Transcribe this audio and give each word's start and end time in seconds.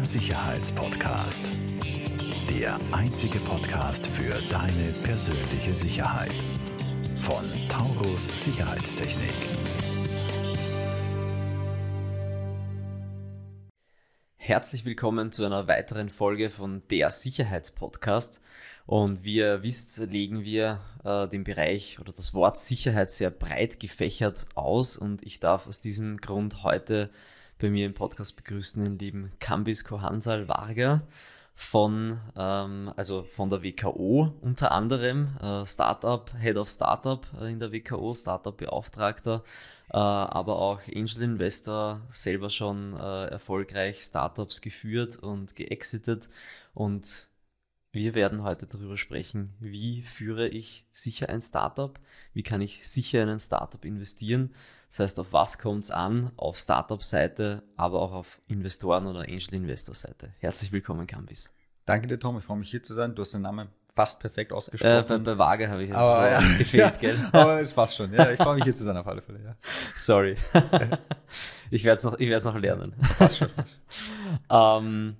Der 0.00 0.06
Sicherheitspodcast. 0.06 1.52
Der 2.48 2.80
einzige 2.90 3.38
Podcast 3.40 4.06
für 4.06 4.32
deine 4.48 4.92
persönliche 5.04 5.74
Sicherheit. 5.74 6.32
Von 7.16 7.44
Taurus 7.68 8.28
Sicherheitstechnik. 8.42 9.34
Herzlich 14.38 14.86
willkommen 14.86 15.32
zu 15.32 15.44
einer 15.44 15.68
weiteren 15.68 16.08
Folge 16.08 16.48
von 16.48 16.80
Der 16.90 17.10
Sicherheitspodcast. 17.10 18.40
Und 18.86 19.22
wie 19.22 19.36
ihr 19.36 19.62
wisst, 19.62 19.98
legen 19.98 20.44
wir 20.44 20.80
äh, 21.04 21.28
den 21.28 21.44
Bereich 21.44 22.00
oder 22.00 22.12
das 22.12 22.32
Wort 22.32 22.56
Sicherheit 22.56 23.10
sehr 23.10 23.30
breit 23.30 23.78
gefächert 23.78 24.46
aus. 24.54 24.96
Und 24.96 25.22
ich 25.26 25.40
darf 25.40 25.66
aus 25.66 25.78
diesem 25.78 26.16
Grund 26.16 26.62
heute 26.62 27.10
bei 27.60 27.70
mir 27.70 27.86
im 27.86 27.94
Podcast 27.94 28.36
begrüßen 28.36 28.84
den 28.84 28.98
lieben 28.98 29.32
Kambis 29.38 29.84
Kohansal 29.84 30.48
Varga 30.48 31.02
von, 31.54 32.18
ähm, 32.36 32.90
also 32.96 33.22
von 33.22 33.50
der 33.50 33.62
WKO 33.62 34.34
unter 34.40 34.72
anderem, 34.72 35.36
äh, 35.42 35.66
Startup, 35.66 36.30
Head 36.40 36.56
of 36.56 36.70
Startup 36.70 37.26
äh, 37.38 37.52
in 37.52 37.60
der 37.60 37.70
WKO, 37.70 38.14
Startup 38.14 38.56
Beauftragter, 38.56 39.44
äh, 39.90 39.98
aber 39.98 40.58
auch 40.58 40.80
Angel 40.88 41.22
Investor, 41.22 42.00
selber 42.08 42.48
schon 42.48 42.96
äh, 42.98 43.26
erfolgreich 43.26 44.00
Startups 44.00 44.62
geführt 44.62 45.16
und 45.16 45.54
geexitet 45.54 46.30
und 46.72 47.28
wir 47.92 48.14
werden 48.14 48.44
heute 48.44 48.66
darüber 48.66 48.96
sprechen, 48.96 49.52
wie 49.58 50.02
führe 50.02 50.48
ich 50.48 50.86
sicher 50.92 51.28
ein 51.28 51.42
Startup, 51.42 51.98
wie 52.32 52.44
kann 52.44 52.60
ich 52.60 52.88
sicher 52.88 53.22
in 53.22 53.28
ein 53.28 53.40
Startup 53.40 53.84
investieren. 53.84 54.54
Das 54.90 54.98
heißt, 54.98 55.20
auf 55.20 55.32
was 55.32 55.58
kommt 55.58 55.84
es 55.84 55.90
an, 55.90 56.32
auf 56.36 56.58
Startup-Seite, 56.58 57.62
aber 57.76 58.02
auch 58.02 58.12
auf 58.12 58.40
Investoren- 58.48 59.06
oder 59.06 59.20
Angel-Investor-Seite. 59.20 60.34
Herzlich 60.38 60.72
willkommen, 60.72 61.06
Campis. 61.06 61.54
Danke 61.84 62.08
dir, 62.08 62.18
Tom. 62.18 62.38
Ich 62.38 62.44
freue 62.44 62.58
mich 62.58 62.70
hier 62.70 62.82
zu 62.82 62.94
sein. 62.94 63.14
Du 63.14 63.22
hast 63.22 63.32
den 63.32 63.42
Namen 63.42 63.68
fast 63.94 64.18
perfekt 64.18 64.52
ausgesprochen. 64.52 64.92
Äh, 64.92 65.04
bei, 65.06 65.18
bei 65.18 65.38
Waage 65.38 65.70
habe 65.70 65.84
ich 65.84 65.94
aber, 65.94 66.12
so 66.12 66.20
ja, 66.20 66.40
gefehlt, 66.58 66.72
ja, 66.74 66.90
gell? 66.98 67.16
Aber 67.32 67.60
es 67.60 67.72
passt 67.72 67.96
schon. 67.96 68.12
Ja, 68.12 68.30
ich 68.30 68.36
freue 68.36 68.56
mich 68.56 68.64
hier 68.64 68.74
zu 68.74 68.82
sein 68.82 68.96
auf 68.96 69.06
alle 69.06 69.22
Fälle. 69.22 69.40
Ja. 69.44 69.56
Sorry. 69.96 70.36
ich 71.70 71.84
werde 71.84 71.96
es 71.96 72.04
noch, 72.04 72.52
noch 72.52 72.60
lernen. 72.60 72.94
Passt 73.16 73.38
schon. 73.38 73.48
Passt 73.54 73.76
ähm, 74.50 75.16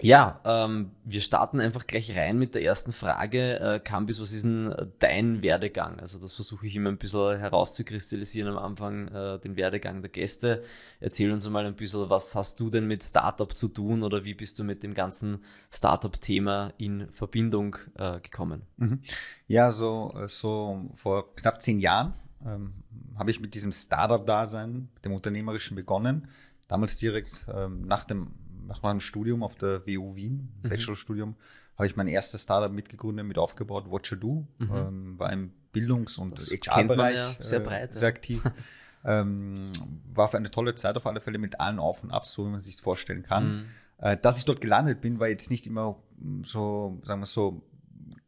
ja, 0.00 0.40
ähm, 0.44 0.92
wir 1.04 1.20
starten 1.20 1.60
einfach 1.60 1.86
gleich 1.86 2.16
rein 2.16 2.38
mit 2.38 2.54
der 2.54 2.62
ersten 2.62 2.92
Frage. 2.92 3.58
Äh, 3.58 3.80
Campus, 3.80 4.20
was 4.20 4.32
ist 4.32 4.44
denn 4.44 4.72
dein 5.00 5.42
Werdegang? 5.42 5.98
Also 5.98 6.18
das 6.20 6.34
versuche 6.34 6.66
ich 6.66 6.76
immer 6.76 6.90
ein 6.90 6.98
bisschen 6.98 7.38
herauszukristallisieren 7.38 8.56
am 8.56 8.62
Anfang, 8.62 9.08
äh, 9.08 9.40
den 9.40 9.56
Werdegang 9.56 10.00
der 10.00 10.10
Gäste. 10.10 10.62
Erzähl 11.00 11.32
uns 11.32 11.48
mal 11.48 11.66
ein 11.66 11.74
bisschen, 11.74 12.08
was 12.10 12.34
hast 12.36 12.60
du 12.60 12.70
denn 12.70 12.86
mit 12.86 13.02
Startup 13.02 13.50
zu 13.56 13.68
tun 13.68 14.04
oder 14.04 14.24
wie 14.24 14.34
bist 14.34 14.58
du 14.58 14.64
mit 14.64 14.84
dem 14.84 14.94
ganzen 14.94 15.44
Startup-Thema 15.72 16.72
in 16.78 17.08
Verbindung 17.12 17.76
äh, 17.96 18.20
gekommen? 18.20 18.62
Mhm. 18.76 19.00
Ja, 19.48 19.72
so, 19.72 20.14
so 20.26 20.90
vor 20.94 21.34
knapp 21.34 21.60
zehn 21.60 21.80
Jahren 21.80 22.14
ähm, 22.46 22.72
habe 23.18 23.32
ich 23.32 23.40
mit 23.40 23.54
diesem 23.54 23.72
Startup-Dasein, 23.72 24.90
dem 25.04 25.12
Unternehmerischen 25.12 25.74
begonnen. 25.74 26.28
Damals 26.68 26.98
direkt 26.98 27.46
ähm, 27.52 27.86
nach 27.86 28.04
dem 28.04 28.34
nach 28.68 28.82
meinem 28.82 29.00
Studium 29.00 29.42
auf 29.42 29.56
der 29.56 29.86
WU 29.86 30.14
Wien, 30.14 30.52
mhm. 30.62 30.68
Bachelorstudium, 30.68 31.34
habe 31.76 31.86
ich 31.86 31.96
mein 31.96 32.08
erstes 32.08 32.42
Startup 32.42 32.70
mitgegründet, 32.70 33.26
mit 33.26 33.38
aufgebaut, 33.38 33.90
What 33.90 34.06
You 34.08 34.16
Do, 34.16 34.46
mhm. 34.58 34.70
ähm, 34.74 35.18
war 35.18 35.32
im 35.32 35.52
Bildungs- 35.72 36.18
und 36.18 36.38
HR-Bereich 36.38 37.16
ja 37.16 37.34
sehr, 37.40 37.60
breit, 37.60 37.90
äh, 37.90 37.94
sehr 37.94 38.08
aktiv. 38.08 38.42
ähm, 39.04 39.72
war 40.12 40.28
für 40.28 40.36
eine 40.36 40.50
tolle 40.50 40.74
Zeit 40.74 40.96
auf 40.96 41.06
alle 41.06 41.20
Fälle 41.20 41.38
mit 41.38 41.60
allen 41.60 41.78
Auf 41.78 42.02
und 42.02 42.10
Abs, 42.10 42.32
so 42.32 42.46
wie 42.46 42.50
man 42.50 42.60
sich 42.60 42.80
vorstellen 42.80 43.22
kann. 43.22 43.56
Mhm. 43.56 43.64
Äh, 43.98 44.16
dass 44.16 44.38
ich 44.38 44.44
dort 44.44 44.60
gelandet 44.60 45.00
bin, 45.00 45.18
war 45.18 45.28
jetzt 45.28 45.50
nicht 45.50 45.66
immer 45.66 45.96
so, 46.42 47.00
sagen 47.04 47.20
wir 47.20 47.26
so, 47.26 47.62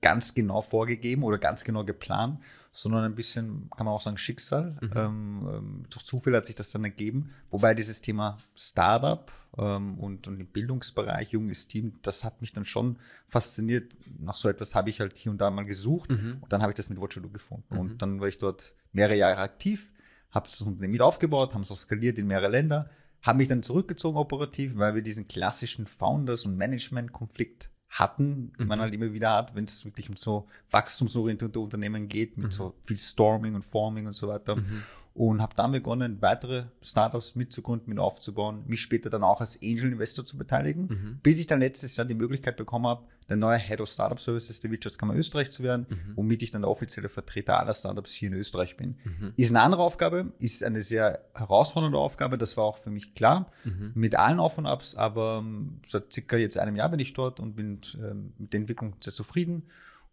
ganz 0.00 0.34
genau 0.34 0.62
vorgegeben 0.62 1.22
oder 1.22 1.38
ganz 1.38 1.64
genau 1.64 1.84
geplant, 1.84 2.40
sondern 2.72 3.04
ein 3.04 3.14
bisschen, 3.14 3.68
kann 3.76 3.84
man 3.84 3.94
auch 3.94 4.00
sagen, 4.00 4.16
Schicksal. 4.16 4.76
Mhm. 4.80 4.90
Ähm, 4.94 5.48
ähm, 5.52 5.82
durch 5.90 6.04
Zufall 6.04 6.36
hat 6.36 6.46
sich 6.46 6.54
das 6.54 6.70
dann 6.70 6.84
ergeben. 6.84 7.30
Wobei 7.50 7.74
dieses 7.74 8.00
Thema 8.00 8.36
Startup 8.54 9.30
ähm, 9.58 9.98
und, 9.98 10.28
und 10.28 10.38
im 10.38 10.46
Bildungsbereich, 10.46 11.30
junges 11.30 11.66
Team, 11.66 11.94
das 12.02 12.24
hat 12.24 12.40
mich 12.40 12.52
dann 12.52 12.64
schon 12.64 12.98
fasziniert. 13.26 13.96
Nach 14.18 14.36
so 14.36 14.48
etwas 14.48 14.74
habe 14.74 14.90
ich 14.90 15.00
halt 15.00 15.16
hier 15.16 15.32
und 15.32 15.40
da 15.40 15.50
mal 15.50 15.64
gesucht 15.64 16.10
mhm. 16.10 16.38
und 16.40 16.52
dann 16.52 16.62
habe 16.62 16.70
ich 16.70 16.76
das 16.76 16.90
mit 16.90 17.00
Watcher 17.00 17.20
gefunden. 17.20 17.74
Mhm. 17.74 17.80
Und 17.80 18.02
dann 18.02 18.20
war 18.20 18.28
ich 18.28 18.38
dort 18.38 18.76
mehrere 18.92 19.16
Jahre 19.16 19.38
aktiv, 19.38 19.92
habe 20.30 20.46
das 20.46 20.60
Unternehmen 20.60 20.92
mit 20.92 21.02
aufgebaut, 21.02 21.54
haben 21.54 21.62
es 21.62 21.72
auch 21.72 21.76
skaliert 21.76 22.18
in 22.18 22.28
mehrere 22.28 22.48
Länder, 22.50 22.88
habe 23.22 23.38
mich 23.38 23.48
dann 23.48 23.64
zurückgezogen 23.64 24.16
operativ, 24.16 24.76
weil 24.76 24.94
wir 24.94 25.02
diesen 25.02 25.26
klassischen 25.26 25.86
Founders- 25.86 26.46
und 26.46 26.56
Management-Konflikt 26.56 27.70
hatten, 27.90 28.52
die 28.58 28.62
mhm. 28.62 28.68
man 28.68 28.80
halt 28.80 28.94
immer 28.94 29.12
wieder 29.12 29.32
hat, 29.32 29.54
wenn 29.54 29.64
es 29.64 29.84
wirklich 29.84 30.08
um 30.08 30.16
so 30.16 30.46
wachstumsorientierte 30.70 31.58
Unternehmen 31.58 32.08
geht, 32.08 32.36
mit 32.36 32.46
mhm. 32.46 32.50
so 32.52 32.74
viel 32.82 32.96
Storming 32.96 33.54
und 33.56 33.64
Forming 33.64 34.06
und 34.06 34.14
so 34.14 34.28
weiter. 34.28 34.56
Mhm. 34.56 34.82
Und 35.20 35.42
habe 35.42 35.52
dann 35.54 35.70
begonnen, 35.70 36.16
weitere 36.22 36.64
Startups 36.80 37.34
mitzugründen, 37.34 37.90
mit 37.90 37.98
aufzubauen, 37.98 38.64
mich 38.66 38.80
später 38.80 39.10
dann 39.10 39.22
auch 39.22 39.42
als 39.42 39.60
Angel 39.62 39.92
Investor 39.92 40.24
zu 40.24 40.38
beteiligen, 40.38 40.86
mhm. 40.86 41.18
bis 41.22 41.38
ich 41.38 41.46
dann 41.46 41.60
letztes 41.60 41.94
Jahr 41.94 42.06
die 42.06 42.14
Möglichkeit 42.14 42.56
bekommen 42.56 42.86
habe, 42.86 43.04
der 43.28 43.36
neue 43.36 43.58
Head 43.58 43.82
of 43.82 43.90
Startup 43.90 44.18
Services 44.18 44.60
der 44.60 44.70
Wirtschaftskammer 44.70 45.14
Österreich 45.14 45.50
zu 45.50 45.62
werden, 45.62 45.84
mhm. 45.90 46.16
womit 46.16 46.42
ich 46.42 46.52
dann 46.52 46.62
der 46.62 46.70
offizielle 46.70 47.10
Vertreter 47.10 47.60
aller 47.60 47.74
Startups 47.74 48.12
hier 48.12 48.28
in 48.28 48.34
Österreich 48.34 48.78
bin. 48.78 48.96
Mhm. 49.04 49.34
Ist 49.36 49.50
eine 49.50 49.60
andere 49.60 49.82
Aufgabe, 49.82 50.32
ist 50.38 50.64
eine 50.64 50.80
sehr 50.80 51.22
herausfordernde 51.34 51.98
Aufgabe, 51.98 52.38
das 52.38 52.56
war 52.56 52.64
auch 52.64 52.78
für 52.78 52.88
mich 52.88 53.14
klar, 53.14 53.52
mhm. 53.64 53.92
mit 53.94 54.14
allen 54.14 54.40
Auf 54.40 54.56
und 54.56 54.64
Abs, 54.64 54.94
aber 54.94 55.42
ähm, 55.44 55.82
seit 55.86 56.10
circa 56.10 56.38
jetzt 56.38 56.56
einem 56.56 56.76
Jahr 56.76 56.88
bin 56.88 56.98
ich 56.98 57.12
dort 57.12 57.40
und 57.40 57.56
bin 57.56 57.80
ähm, 57.96 58.32
mit 58.38 58.54
der 58.54 58.60
Entwicklung 58.60 58.94
sehr 59.00 59.12
zufrieden 59.12 59.64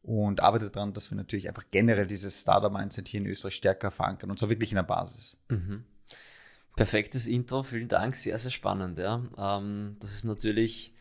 und 0.08 0.42
arbeite 0.42 0.70
daran, 0.70 0.94
dass 0.94 1.12
wir 1.12 1.18
natürlich 1.18 1.50
einfach 1.50 1.66
generell 1.70 2.08
dieses 2.08 2.42
Startup-Mindset 2.42 3.10
hier 3.10 3.20
in 3.20 3.28
Österreich 3.28 3.56
stärker 3.56 3.92
verankern 3.92 4.32
und 4.32 4.40
zwar 4.40 4.50
wirklich 4.50 4.72
in 4.72 4.78
der 4.78 4.84
Basis. 4.84 5.38
Mhm. 5.50 5.84
Perfektes 6.78 7.28
Intro, 7.28 7.64
vielen 7.64 7.90
Dank, 7.90 8.16
sehr, 8.16 8.40
sehr 8.40 8.52
spannend. 8.52 8.98
Ja. 8.98 9.22
Ähm, 9.38 9.98
das 10.00 10.14
ist 10.14 10.24
natürlich 10.24 10.94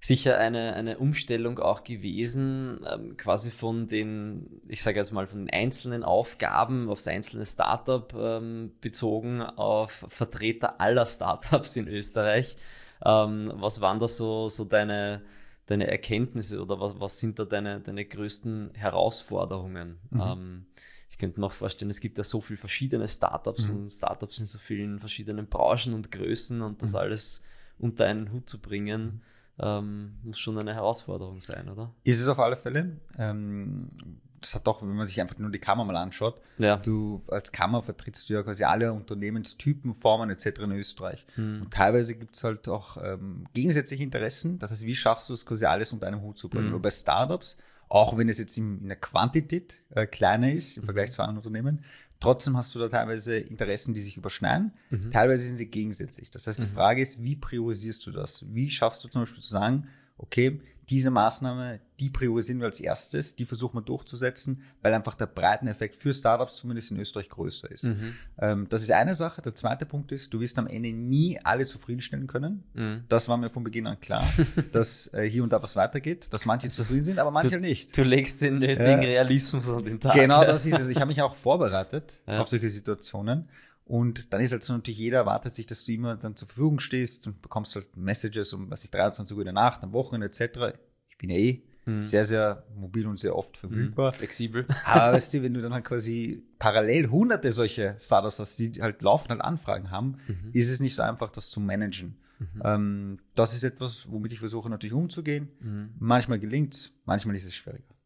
sicher 0.00 0.38
eine, 0.38 0.72
eine 0.72 0.96
Umstellung 0.96 1.58
auch 1.58 1.84
gewesen, 1.84 2.80
ähm, 2.90 3.18
quasi 3.18 3.50
von 3.50 3.88
den, 3.88 4.62
ich 4.68 4.82
sage 4.82 4.98
jetzt 4.98 5.12
mal, 5.12 5.26
von 5.26 5.40
den 5.40 5.50
einzelnen 5.50 6.02
Aufgaben 6.02 6.88
aufs 6.88 7.08
einzelne 7.08 7.44
Startup 7.44 8.10
ähm, 8.16 8.72
bezogen 8.80 9.42
auf 9.42 10.06
Vertreter 10.08 10.80
aller 10.80 11.04
Startups 11.04 11.76
in 11.76 11.88
Österreich. 11.88 12.56
Ähm, 13.04 13.52
was 13.56 13.82
waren 13.82 13.98
da 13.98 14.08
so, 14.08 14.48
so 14.48 14.64
deine, 14.64 15.20
deine 15.66 15.86
Erkenntnisse 15.86 16.60
oder 16.60 16.80
was, 16.80 16.98
was 16.98 17.20
sind 17.20 17.38
da 17.38 17.44
deine, 17.44 17.80
deine 17.80 18.04
größten 18.04 18.72
Herausforderungen? 18.74 19.98
Mhm. 20.10 20.20
Ähm, 20.20 20.66
ich 21.10 21.18
könnte 21.18 21.40
mir 21.40 21.46
auch 21.46 21.52
vorstellen, 21.52 21.90
es 21.90 22.00
gibt 22.00 22.18
ja 22.18 22.24
so 22.24 22.40
viele 22.40 22.56
verschiedene 22.56 23.06
Startups 23.08 23.68
mhm. 23.68 23.76
und 23.76 23.90
Startups 23.90 24.38
in 24.38 24.46
so 24.46 24.58
vielen 24.58 24.98
verschiedenen 24.98 25.46
Branchen 25.46 25.94
und 25.94 26.10
Größen 26.10 26.62
und 26.62 26.82
das 26.82 26.92
mhm. 26.92 26.98
alles 26.98 27.42
unter 27.78 28.06
einen 28.06 28.32
Hut 28.32 28.48
zu 28.48 28.60
bringen 28.60 29.22
ähm, 29.62 30.18
muss 30.22 30.38
schon 30.38 30.58
eine 30.58 30.74
Herausforderung 30.74 31.40
sein, 31.40 31.68
oder? 31.68 31.94
Ist 32.04 32.20
es 32.20 32.28
auf 32.28 32.38
alle 32.38 32.56
Fälle. 32.56 32.98
Ähm, 33.18 33.90
das 34.40 34.54
hat 34.54 34.66
doch, 34.66 34.82
wenn 34.82 34.94
man 34.94 35.04
sich 35.04 35.20
einfach 35.20 35.38
nur 35.38 35.50
die 35.50 35.58
Kammer 35.58 35.84
mal 35.84 35.96
anschaut, 35.96 36.40
ja. 36.58 36.76
du 36.76 37.22
als 37.28 37.52
Kammer 37.52 37.82
vertrittst 37.82 38.28
du 38.28 38.34
ja 38.34 38.42
quasi 38.42 38.64
alle 38.64 38.92
Unternehmenstypen, 38.92 39.94
Formen 39.94 40.30
etc. 40.30 40.60
in 40.60 40.72
Österreich. 40.72 41.24
Hm. 41.34 41.62
Und 41.62 41.72
teilweise 41.72 42.14
gibt 42.16 42.34
es 42.34 42.44
halt 42.44 42.68
auch 42.68 42.96
ähm, 43.02 43.44
gegensätzliche 43.52 44.02
Interessen. 44.02 44.58
Das 44.58 44.70
heißt, 44.70 44.86
wie 44.86 44.96
schaffst 44.96 45.28
du 45.28 45.34
es 45.34 45.44
quasi 45.44 45.66
alles 45.66 45.92
unter 45.92 46.06
einem 46.06 46.22
Hut 46.22 46.38
zu 46.38 46.48
bringen? 46.48 46.68
Hm. 46.68 46.74
Und 46.74 46.82
bei 46.82 46.90
Startups, 46.90 47.58
auch 47.88 48.16
wenn 48.16 48.28
es 48.28 48.38
jetzt 48.38 48.56
in, 48.56 48.80
in 48.80 48.88
der 48.88 48.96
Quantität 48.96 49.80
äh, 49.90 50.06
kleiner 50.06 50.52
ist 50.52 50.76
im 50.76 50.84
Vergleich 50.84 51.12
zu 51.12 51.22
anderen 51.22 51.38
Unternehmen, 51.38 51.82
Trotzdem 52.20 52.54
hast 52.54 52.74
du 52.74 52.78
da 52.78 52.88
teilweise 52.88 53.38
Interessen, 53.38 53.94
die 53.94 54.02
sich 54.02 54.18
überschneiden. 54.18 54.72
Mhm. 54.90 55.10
Teilweise 55.10 55.42
sind 55.42 55.56
sie 55.56 55.66
gegensätzlich. 55.66 56.30
Das 56.30 56.46
heißt, 56.46 56.62
die 56.62 56.66
mhm. 56.66 56.72
Frage 56.72 57.00
ist, 57.00 57.22
wie 57.22 57.34
priorisierst 57.34 58.06
du 58.06 58.10
das? 58.10 58.44
Wie 58.46 58.68
schaffst 58.68 59.02
du 59.02 59.08
zum 59.08 59.22
Beispiel 59.22 59.42
zu 59.42 59.48
sagen, 59.48 59.88
okay, 60.18 60.60
diese 60.90 61.10
Maßnahme, 61.10 61.78
die 62.00 62.10
priorisieren 62.10 62.60
wir 62.60 62.66
als 62.66 62.80
erstes, 62.80 63.36
die 63.36 63.46
versuchen 63.46 63.76
wir 63.76 63.82
durchzusetzen, 63.82 64.62
weil 64.82 64.92
einfach 64.92 65.14
der 65.14 65.26
Breiteneffekt 65.26 65.94
für 65.94 66.12
Startups 66.12 66.56
zumindest 66.56 66.90
in 66.90 66.98
Österreich 66.98 67.28
größer 67.28 67.70
ist. 67.70 67.84
Mhm. 67.84 68.14
Ähm, 68.38 68.66
das 68.68 68.82
ist 68.82 68.90
eine 68.90 69.14
Sache. 69.14 69.40
Der 69.40 69.54
zweite 69.54 69.86
Punkt 69.86 70.10
ist, 70.10 70.34
du 70.34 70.40
wirst 70.40 70.58
am 70.58 70.66
Ende 70.66 70.92
nie 70.92 71.38
alle 71.44 71.64
zufriedenstellen 71.64 72.26
können. 72.26 72.64
Mhm. 72.74 73.04
Das 73.08 73.28
war 73.28 73.36
mir 73.36 73.50
von 73.50 73.62
Beginn 73.62 73.86
an 73.86 74.00
klar, 74.00 74.24
dass 74.72 75.12
äh, 75.14 75.22
hier 75.22 75.44
und 75.44 75.52
da 75.52 75.62
was 75.62 75.76
weitergeht, 75.76 76.32
dass 76.32 76.44
manche 76.44 76.66
also, 76.66 76.82
zufrieden 76.82 77.04
sind, 77.04 77.18
aber 77.20 77.30
manche 77.30 77.50
du, 77.50 77.60
nicht. 77.60 77.96
Du 77.96 78.02
legst 78.02 78.42
den 78.42 78.58
nötigen 78.58 79.02
ja. 79.02 79.08
Realismus 79.08 79.70
an 79.70 79.84
den 79.84 80.00
Tag. 80.00 80.14
Genau, 80.14 80.44
das 80.44 80.66
ist 80.66 80.80
es. 80.80 80.88
Ich 80.88 80.96
habe 80.96 81.06
mich 81.06 81.22
auch 81.22 81.36
vorbereitet 81.36 82.22
ja. 82.26 82.40
auf 82.40 82.48
solche 82.48 82.68
Situationen. 82.68 83.48
Und 83.90 84.32
dann 84.32 84.40
ist 84.40 84.52
halt 84.52 84.62
so 84.62 84.72
natürlich 84.72 85.00
jeder 85.00 85.18
erwartet 85.18 85.56
sich, 85.56 85.66
dass 85.66 85.82
du 85.82 85.90
immer 85.90 86.14
dann 86.14 86.36
zur 86.36 86.46
Verfügung 86.46 86.78
stehst 86.78 87.26
und 87.26 87.42
bekommst 87.42 87.74
halt 87.74 87.96
Messages 87.96 88.52
um, 88.52 88.70
was 88.70 88.84
ich 88.84 88.92
23 88.92 89.36
Uhr 89.36 89.42
in 89.42 89.46
der 89.46 89.52
Nacht, 89.52 89.82
am 89.82 89.92
Wochenende 89.92 90.28
etc. 90.28 90.78
Ich 91.08 91.18
bin 91.18 91.28
ja 91.28 91.36
eh 91.36 91.62
mhm. 91.86 92.04
sehr, 92.04 92.24
sehr 92.24 92.62
mobil 92.76 93.08
und 93.08 93.18
sehr 93.18 93.34
oft 93.34 93.56
verfügbar. 93.56 94.12
Mhm. 94.12 94.14
Flexibel. 94.14 94.66
Aber 94.86 95.14
weißt 95.14 95.34
du, 95.34 95.42
wenn 95.42 95.54
du 95.54 95.60
dann 95.60 95.74
halt 95.74 95.84
quasi 95.84 96.44
parallel 96.60 97.10
hunderte 97.10 97.50
solche 97.50 97.96
Startups 97.98 98.38
hast, 98.38 98.60
die 98.60 98.80
halt 98.80 99.02
laufend 99.02 99.30
halt 99.30 99.40
Anfragen 99.40 99.90
haben, 99.90 100.18
mhm. 100.28 100.50
ist 100.52 100.70
es 100.70 100.78
nicht 100.78 100.94
so 100.94 101.02
einfach, 101.02 101.28
das 101.30 101.50
zu 101.50 101.58
managen. 101.58 102.16
Mhm. 102.38 102.62
Ähm, 102.62 103.18
das 103.34 103.54
ist 103.54 103.64
etwas, 103.64 104.08
womit 104.08 104.32
ich 104.32 104.38
versuche 104.38 104.70
natürlich 104.70 104.94
umzugehen. 104.94 105.48
Mhm. 105.58 105.94
Manchmal 105.98 106.38
gelingt 106.38 106.74
es, 106.74 106.92
manchmal 107.06 107.34
ist 107.34 107.44
es 107.44 107.56
schwieriger. 107.56 107.96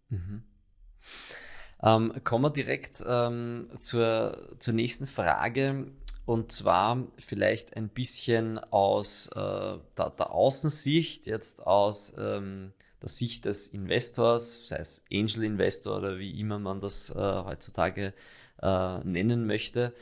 Ähm, 1.85 2.13
kommen 2.25 2.45
wir 2.45 2.51
direkt 2.51 3.05
ähm, 3.07 3.69
zur, 3.79 4.49
zur 4.59 4.73
nächsten 4.73 5.07
Frage. 5.07 5.87
Und 6.25 6.51
zwar 6.51 7.07
vielleicht 7.19 7.77
ein 7.77 7.91
bisschen 7.91 8.59
aus 8.59 9.29
äh, 9.35 9.41
der, 9.99 10.11
der, 10.19 10.31
Außensicht, 10.33 11.27
jetzt 11.27 11.67
aus 11.67 12.15
ähm, 12.19 12.73
der 13.03 13.11
Sicht 13.11 13.45
des 13.45 13.69
Investors, 13.69 14.67
sei 14.67 14.77
es 14.79 15.03
Angel 15.13 15.45
Investor 15.45 15.99
oder 15.99 16.19
wie 16.19 16.41
immer 16.41 16.59
man 16.59 16.81
das 16.81 17.11
äh, 17.11 17.19
heutzutage 17.19 18.15
äh, 18.63 18.99
nennen 19.01 19.47
möchte. 19.47 19.93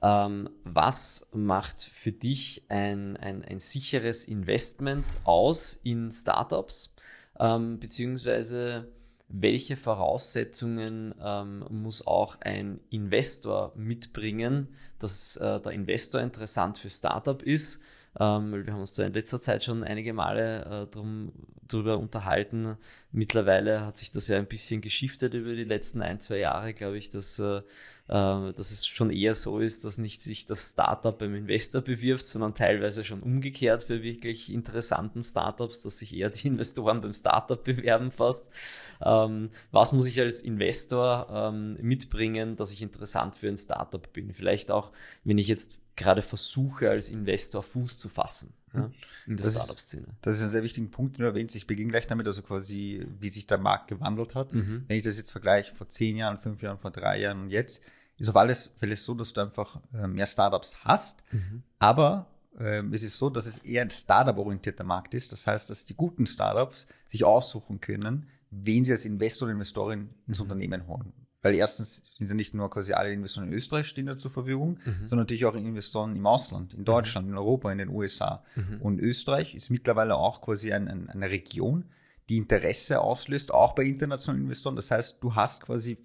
Ähm, 0.00 0.48
was 0.64 1.26
macht 1.32 1.82
für 1.82 2.12
dich 2.12 2.62
ein, 2.70 3.18
ein, 3.18 3.44
ein 3.44 3.60
sicheres 3.60 4.24
Investment 4.24 5.04
aus 5.24 5.78
in 5.84 6.10
Startups? 6.10 6.94
Ähm, 7.38 7.78
beziehungsweise 7.78 8.88
welche 9.28 9.76
Voraussetzungen 9.76 11.14
ähm, 11.20 11.64
muss 11.70 12.06
auch 12.06 12.40
ein 12.40 12.80
Investor 12.90 13.72
mitbringen, 13.74 14.68
dass 14.98 15.36
äh, 15.36 15.60
der 15.60 15.72
Investor 15.72 16.20
interessant 16.20 16.78
für 16.78 16.90
Startup 16.90 17.42
ist? 17.42 17.80
Ähm, 18.18 18.64
wir 18.64 18.72
haben 18.72 18.80
uns 18.80 18.94
da 18.94 19.04
in 19.04 19.12
letzter 19.12 19.40
Zeit 19.40 19.64
schon 19.64 19.82
einige 19.82 20.12
Male 20.12 20.64
äh, 20.64 20.86
drum, 20.86 21.32
drüber 21.68 21.98
unterhalten. 21.98 22.76
Mittlerweile 23.12 23.84
hat 23.86 23.96
sich 23.96 24.10
das 24.12 24.28
ja 24.28 24.38
ein 24.38 24.46
bisschen 24.46 24.80
geschiftet 24.80 25.34
über 25.34 25.54
die 25.54 25.64
letzten 25.64 26.02
ein, 26.02 26.20
zwei 26.20 26.38
Jahre, 26.38 26.74
glaube 26.74 26.98
ich, 26.98 27.10
dass 27.10 27.38
äh, 27.38 27.62
äh, 28.08 28.52
dass 28.52 28.70
es 28.70 28.86
schon 28.86 29.10
eher 29.10 29.34
so 29.34 29.58
ist, 29.58 29.84
dass 29.84 29.98
nicht 29.98 30.22
sich 30.22 30.46
das 30.46 30.70
Startup 30.70 31.16
beim 31.18 31.34
Investor 31.34 31.80
bewirft, 31.80 32.26
sondern 32.26 32.54
teilweise 32.54 33.04
schon 33.04 33.20
umgekehrt 33.20 33.82
für 33.82 34.02
wirklich 34.02 34.52
interessanten 34.52 35.22
Startups, 35.22 35.82
dass 35.82 35.98
sich 35.98 36.14
eher 36.14 36.30
die 36.30 36.46
Investoren 36.46 37.00
beim 37.00 37.14
Startup 37.14 37.62
bewerben 37.62 38.12
fast. 38.12 38.48
Ähm, 39.04 39.50
was 39.72 39.92
muss 39.92 40.06
ich 40.06 40.20
als 40.20 40.40
Investor 40.42 41.26
ähm, 41.30 41.76
mitbringen, 41.80 42.56
dass 42.56 42.72
ich 42.72 42.82
interessant 42.82 43.34
für 43.34 43.48
ein 43.48 43.58
Startup 43.58 44.12
bin? 44.12 44.32
Vielleicht 44.32 44.70
auch, 44.70 44.90
wenn 45.24 45.38
ich 45.38 45.48
jetzt 45.48 45.78
gerade 45.96 46.22
versuche, 46.22 46.90
als 46.90 47.10
Investor 47.10 47.62
Fuß 47.62 47.98
zu 47.98 48.08
fassen. 48.08 48.54
Ja, 48.74 48.90
in 49.26 49.36
der 49.36 49.46
Startup-Szene. 49.46 50.06
Das 50.20 50.36
ist 50.36 50.42
ein 50.42 50.50
sehr 50.50 50.62
wichtiger 50.62 50.88
Punkt, 50.88 51.16
den 51.16 51.22
du 51.22 51.28
erwähnst. 51.28 51.56
Ich 51.56 51.66
beginne 51.66 51.90
gleich 51.90 52.06
damit, 52.06 52.26
also 52.26 52.42
quasi, 52.42 53.06
wie 53.18 53.28
sich 53.28 53.46
der 53.46 53.58
Markt 53.58 53.88
gewandelt 53.88 54.34
hat. 54.34 54.52
Mhm. 54.52 54.84
Wenn 54.86 54.98
ich 54.98 55.04
das 55.04 55.16
jetzt 55.16 55.30
vergleiche 55.30 55.74
vor 55.74 55.88
zehn 55.88 56.16
Jahren, 56.16 56.36
fünf 56.36 56.60
Jahren, 56.60 56.78
vor 56.78 56.90
drei 56.90 57.20
Jahren 57.20 57.42
und 57.42 57.50
jetzt, 57.50 57.82
ist 58.18 58.28
auf 58.28 58.36
alles 58.36 58.72
Fälle 58.76 58.96
so, 58.96 59.14
dass 59.14 59.32
du 59.32 59.40
einfach 59.40 59.80
äh, 59.94 60.06
mehr 60.06 60.26
Startups 60.26 60.76
hast. 60.84 61.22
Mhm. 61.32 61.62
Aber 61.78 62.26
ähm, 62.58 62.92
es 62.92 63.02
ist 63.02 63.18
so, 63.18 63.30
dass 63.30 63.46
es 63.46 63.58
eher 63.58 63.82
ein 63.82 63.90
Startup-orientierter 63.90 64.84
Markt 64.84 65.14
ist. 65.14 65.32
Das 65.32 65.46
heißt, 65.46 65.70
dass 65.70 65.84
die 65.84 65.94
guten 65.94 66.26
Startups 66.26 66.86
sich 67.08 67.24
aussuchen 67.24 67.80
können, 67.80 68.28
wen 68.50 68.84
sie 68.84 68.92
als 68.92 69.04
Investor 69.04 69.46
oder 69.46 69.52
Investorin 69.54 70.10
ins 70.26 70.38
mhm. 70.38 70.42
Unternehmen 70.44 70.86
holen. 70.86 71.12
Weil 71.46 71.54
erstens 71.54 72.02
sind 72.04 72.26
ja 72.26 72.34
nicht 72.34 72.54
nur 72.54 72.68
quasi 72.68 72.92
alle 72.92 73.12
Investoren 73.12 73.46
in 73.46 73.52
Österreich 73.52 73.86
stehen 73.86 74.06
da 74.06 74.18
zur 74.18 74.32
Verfügung, 74.32 74.80
mhm. 74.84 75.06
sondern 75.06 75.20
natürlich 75.20 75.44
auch 75.44 75.54
Investoren 75.54 76.16
im 76.16 76.26
Ausland, 76.26 76.74
in 76.74 76.84
Deutschland, 76.84 77.28
mhm. 77.28 77.34
in 77.34 77.38
Europa, 77.38 77.70
in 77.70 77.78
den 77.78 77.88
USA. 77.88 78.42
Mhm. 78.56 78.80
Und 78.80 78.98
Österreich 78.98 79.54
ist 79.54 79.70
mittlerweile 79.70 80.16
auch 80.16 80.40
quasi 80.40 80.72
ein, 80.72 80.88
ein, 80.88 81.08
eine 81.08 81.30
Region, 81.30 81.84
die 82.28 82.36
Interesse 82.36 83.00
auslöst, 83.00 83.54
auch 83.54 83.76
bei 83.76 83.84
internationalen 83.84 84.42
Investoren. 84.42 84.74
Das 84.74 84.90
heißt, 84.90 85.18
du 85.20 85.36
hast 85.36 85.60
quasi, 85.60 85.98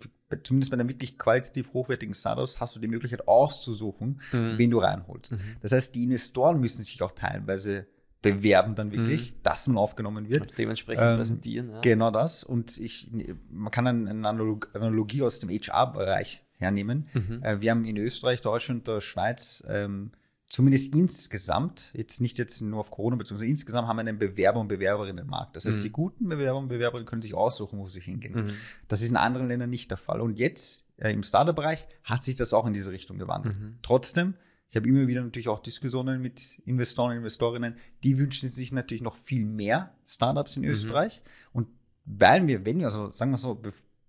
zumindest 0.43 0.69
bei 0.69 0.77
den 0.77 0.87
wirklich 0.87 1.17
qualitativ 1.17 1.73
hochwertigen 1.73 2.13
Startups, 2.13 2.59
hast 2.59 2.75
du 2.75 2.79
die 2.79 2.87
Möglichkeit 2.87 3.27
auszusuchen, 3.27 4.21
mhm. 4.31 4.59
wen 4.59 4.69
du 4.69 4.77
reinholst. 4.77 5.31
Mhm. 5.31 5.39
Das 5.63 5.71
heißt, 5.71 5.95
die 5.95 6.03
Investoren 6.03 6.59
müssen 6.59 6.83
sich 6.83 7.01
auch 7.01 7.13
teilweise 7.13 7.87
bewerben 8.21 8.75
dann 8.75 8.91
wirklich, 8.91 9.33
mhm. 9.33 9.37
dass 9.43 9.67
man 9.67 9.77
aufgenommen 9.77 10.29
wird. 10.29 10.41
Und 10.41 10.57
dementsprechend 10.57 11.03
ähm, 11.03 11.17
präsentieren. 11.17 11.69
Ja. 11.69 11.81
Genau 11.81 12.11
das. 12.11 12.43
Und 12.43 12.77
ich, 12.77 13.09
man 13.51 13.71
kann 13.71 13.87
eine 13.87 14.27
Analogie 14.27 15.23
aus 15.23 15.39
dem 15.39 15.49
HR-Bereich 15.49 16.43
hernehmen. 16.57 17.07
Mhm. 17.13 17.43
Äh, 17.43 17.61
wir 17.61 17.71
haben 17.71 17.85
in 17.85 17.97
Österreich, 17.97 18.41
Deutschland, 18.41 18.87
der 18.87 19.01
Schweiz 19.01 19.63
ähm, 19.67 20.11
zumindest 20.51 20.93
insgesamt, 20.93 21.91
jetzt 21.93 22.19
nicht 22.19 22.37
jetzt 22.37 22.61
nur 22.61 22.81
auf 22.81 22.91
Corona, 22.91 23.15
beziehungsweise 23.15 23.49
insgesamt 23.49 23.87
haben 23.87 23.97
wir 23.97 24.01
einen 24.01 24.19
Bewerber- 24.19 24.59
und 24.59 24.67
Bewerberinnenmarkt. 24.67 25.55
Das 25.55 25.65
heißt, 25.65 25.79
mhm. 25.79 25.83
die 25.83 25.89
guten 25.91 26.29
Bewerber 26.29 26.59
und 26.59 26.67
Bewerberinnen 26.67 27.07
können 27.07 27.21
sich 27.21 27.33
aussuchen, 27.33 27.79
wo 27.79 27.87
sie 27.87 28.01
hingehen. 28.01 28.33
Mhm. 28.33 28.49
Das 28.87 29.01
ist 29.01 29.09
in 29.09 29.17
anderen 29.17 29.47
Ländern 29.47 29.69
nicht 29.69 29.89
der 29.89 29.97
Fall. 29.97 30.19
Und 30.19 30.37
jetzt 30.37 30.85
äh, 30.97 31.11
im 31.11 31.23
Startup-Bereich 31.23 31.87
hat 32.03 32.23
sich 32.23 32.35
das 32.35 32.53
auch 32.53 32.67
in 32.67 32.73
diese 32.73 32.91
Richtung 32.91 33.17
gewandelt. 33.17 33.59
Mhm. 33.59 33.77
Trotzdem, 33.81 34.35
ich 34.71 34.77
habe 34.77 34.87
immer 34.87 35.05
wieder 35.05 35.21
natürlich 35.21 35.49
auch 35.49 35.59
Diskussionen 35.59 36.21
mit 36.21 36.59
Investoren 36.59 37.11
und 37.11 37.17
Investorinnen, 37.17 37.75
die 38.05 38.17
wünschen 38.17 38.47
sich 38.47 38.71
natürlich 38.71 39.01
noch 39.01 39.15
viel 39.15 39.45
mehr 39.45 39.93
Startups 40.07 40.55
in 40.55 40.63
mhm. 40.63 40.69
Österreich. 40.69 41.21
Und 41.51 41.67
weil 42.05 42.47
wir, 42.47 42.65
wenn 42.65 42.79
wir, 42.79 42.85
also 42.85 43.11
sagen 43.11 43.31
wir 43.31 43.37
so, 43.37 43.61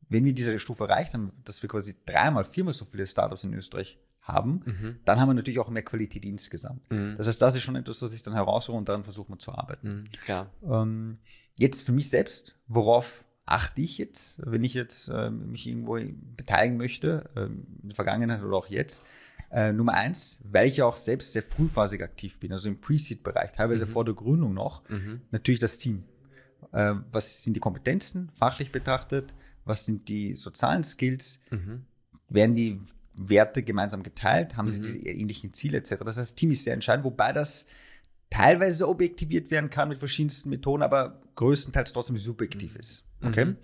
wenn 0.08 0.24
wir 0.24 0.32
diese 0.32 0.56
Stufe 0.60 0.84
erreicht 0.84 1.14
haben, 1.14 1.32
dass 1.42 1.60
wir 1.62 1.68
quasi 1.68 1.96
dreimal, 2.06 2.44
viermal 2.44 2.74
so 2.74 2.84
viele 2.84 3.04
Startups 3.04 3.42
in 3.42 3.54
Österreich 3.54 3.98
haben, 4.20 4.62
mhm. 4.64 4.96
dann 5.04 5.18
haben 5.18 5.30
wir 5.30 5.34
natürlich 5.34 5.58
auch 5.58 5.68
mehr 5.68 5.82
Qualität 5.82 6.24
insgesamt. 6.24 6.88
Mhm. 6.92 7.16
Das 7.18 7.26
heißt, 7.26 7.42
das 7.42 7.56
ist 7.56 7.62
schon 7.62 7.74
etwas, 7.74 8.00
was 8.00 8.12
ich 8.12 8.22
dann 8.22 8.34
heraussuche 8.34 8.76
und 8.76 8.88
daran 8.88 9.02
versuchen 9.02 9.32
wir 9.32 9.38
zu 9.38 9.50
arbeiten. 9.50 9.88
Mhm, 9.88 10.04
klar. 10.20 10.48
Ähm, 10.62 11.18
jetzt 11.58 11.82
für 11.82 11.90
mich 11.90 12.08
selbst, 12.08 12.54
worauf 12.68 13.24
achte 13.46 13.80
ich 13.80 13.98
jetzt, 13.98 14.40
wenn 14.46 14.62
ich 14.62 14.74
jetzt 14.74 15.08
äh, 15.08 15.28
mich 15.28 15.66
irgendwo 15.66 15.98
beteiligen 16.36 16.76
möchte, 16.76 17.28
äh, 17.34 17.46
in 17.46 17.88
der 17.88 17.96
Vergangenheit 17.96 18.44
oder 18.44 18.56
auch 18.56 18.68
jetzt? 18.68 19.06
Äh, 19.52 19.72
Nummer 19.72 19.92
eins, 19.92 20.40
weil 20.44 20.66
ich 20.66 20.80
auch 20.80 20.96
selbst 20.96 21.32
sehr 21.34 21.42
frühphasig 21.42 22.02
aktiv 22.02 22.40
bin, 22.40 22.52
also 22.52 22.70
im 22.70 22.80
Pre-Seed-Bereich, 22.80 23.52
teilweise 23.52 23.84
mhm. 23.84 23.90
vor 23.90 24.04
der 24.06 24.14
Gründung 24.14 24.54
noch, 24.54 24.88
mhm. 24.88 25.20
natürlich 25.30 25.60
das 25.60 25.76
Team. 25.76 26.04
Äh, 26.72 26.94
was 27.10 27.44
sind 27.44 27.54
die 27.54 27.60
Kompetenzen, 27.60 28.30
fachlich 28.32 28.72
betrachtet? 28.72 29.34
Was 29.66 29.84
sind 29.84 30.08
die 30.08 30.36
sozialen 30.36 30.82
Skills? 30.82 31.38
Mhm. 31.50 31.84
Werden 32.30 32.56
die 32.56 32.78
Werte 33.18 33.62
gemeinsam 33.62 34.02
geteilt? 34.02 34.56
Haben 34.56 34.66
mhm. 34.66 34.70
sie 34.70 34.80
diese 34.80 34.98
ähnlichen 35.00 35.52
Ziele 35.52 35.76
etc.? 35.76 35.96
Das 35.98 36.16
heißt, 36.16 36.18
das 36.18 36.34
Team 36.34 36.50
ist 36.50 36.64
sehr 36.64 36.72
entscheidend, 36.72 37.04
wobei 37.04 37.34
das 37.34 37.66
teilweise 38.30 38.88
objektiviert 38.88 39.50
werden 39.50 39.68
kann 39.68 39.90
mit 39.90 39.98
verschiedensten 39.98 40.48
Methoden, 40.48 40.82
aber 40.82 41.20
größtenteils 41.34 41.92
trotzdem 41.92 42.16
subjektiv 42.16 42.76
ist. 42.76 43.04
Okay. 43.22 43.54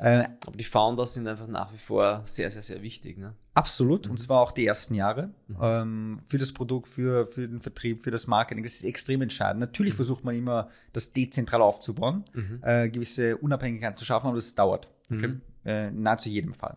Mhm. 0.00 0.06
Äh, 0.06 0.28
aber 0.46 0.56
die 0.56 0.64
Founders 0.64 1.14
sind 1.14 1.26
einfach 1.26 1.46
nach 1.46 1.72
wie 1.72 1.78
vor 1.78 2.22
sehr, 2.24 2.50
sehr, 2.50 2.62
sehr 2.62 2.82
wichtig. 2.82 3.18
Ne? 3.18 3.34
Absolut. 3.54 4.06
Mhm. 4.06 4.12
Und 4.12 4.18
zwar 4.18 4.40
auch 4.40 4.52
die 4.52 4.66
ersten 4.66 4.94
Jahre 4.94 5.30
mhm. 5.48 5.56
ähm, 5.60 6.20
für 6.26 6.38
das 6.38 6.52
Produkt, 6.52 6.88
für, 6.88 7.26
für 7.26 7.48
den 7.48 7.60
Vertrieb, 7.60 8.00
für 8.00 8.10
das 8.10 8.26
Marketing. 8.26 8.64
Das 8.64 8.74
ist 8.74 8.84
extrem 8.84 9.22
entscheidend. 9.22 9.60
Natürlich 9.60 9.92
mhm. 9.92 9.96
versucht 9.96 10.24
man 10.24 10.34
immer, 10.34 10.68
das 10.92 11.12
dezentral 11.12 11.62
aufzubauen, 11.62 12.24
mhm. 12.32 12.60
äh, 12.62 12.88
gewisse 12.88 13.36
Unabhängigkeit 13.36 13.98
zu 13.98 14.04
schaffen, 14.04 14.26
aber 14.26 14.36
das 14.36 14.54
dauert. 14.54 14.90
Okay? 15.10 15.28
Mhm. 15.28 15.40
Äh, 15.64 15.90
nahezu 15.90 16.28
jedem 16.28 16.54
Fall. 16.54 16.76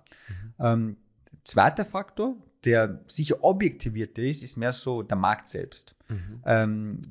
Ähm, 0.60 0.98
Zweiter 1.48 1.86
Faktor, 1.86 2.36
der 2.66 3.00
sicher 3.08 3.42
objektivierter 3.42 4.22
ist, 4.22 4.44
ist 4.44 4.58
mehr 4.58 4.74
so 4.74 5.02
der 5.02 5.16
Markt 5.16 5.48
selbst. 5.48 5.96
Mhm. 6.10 6.42
Ähm, 6.46 7.02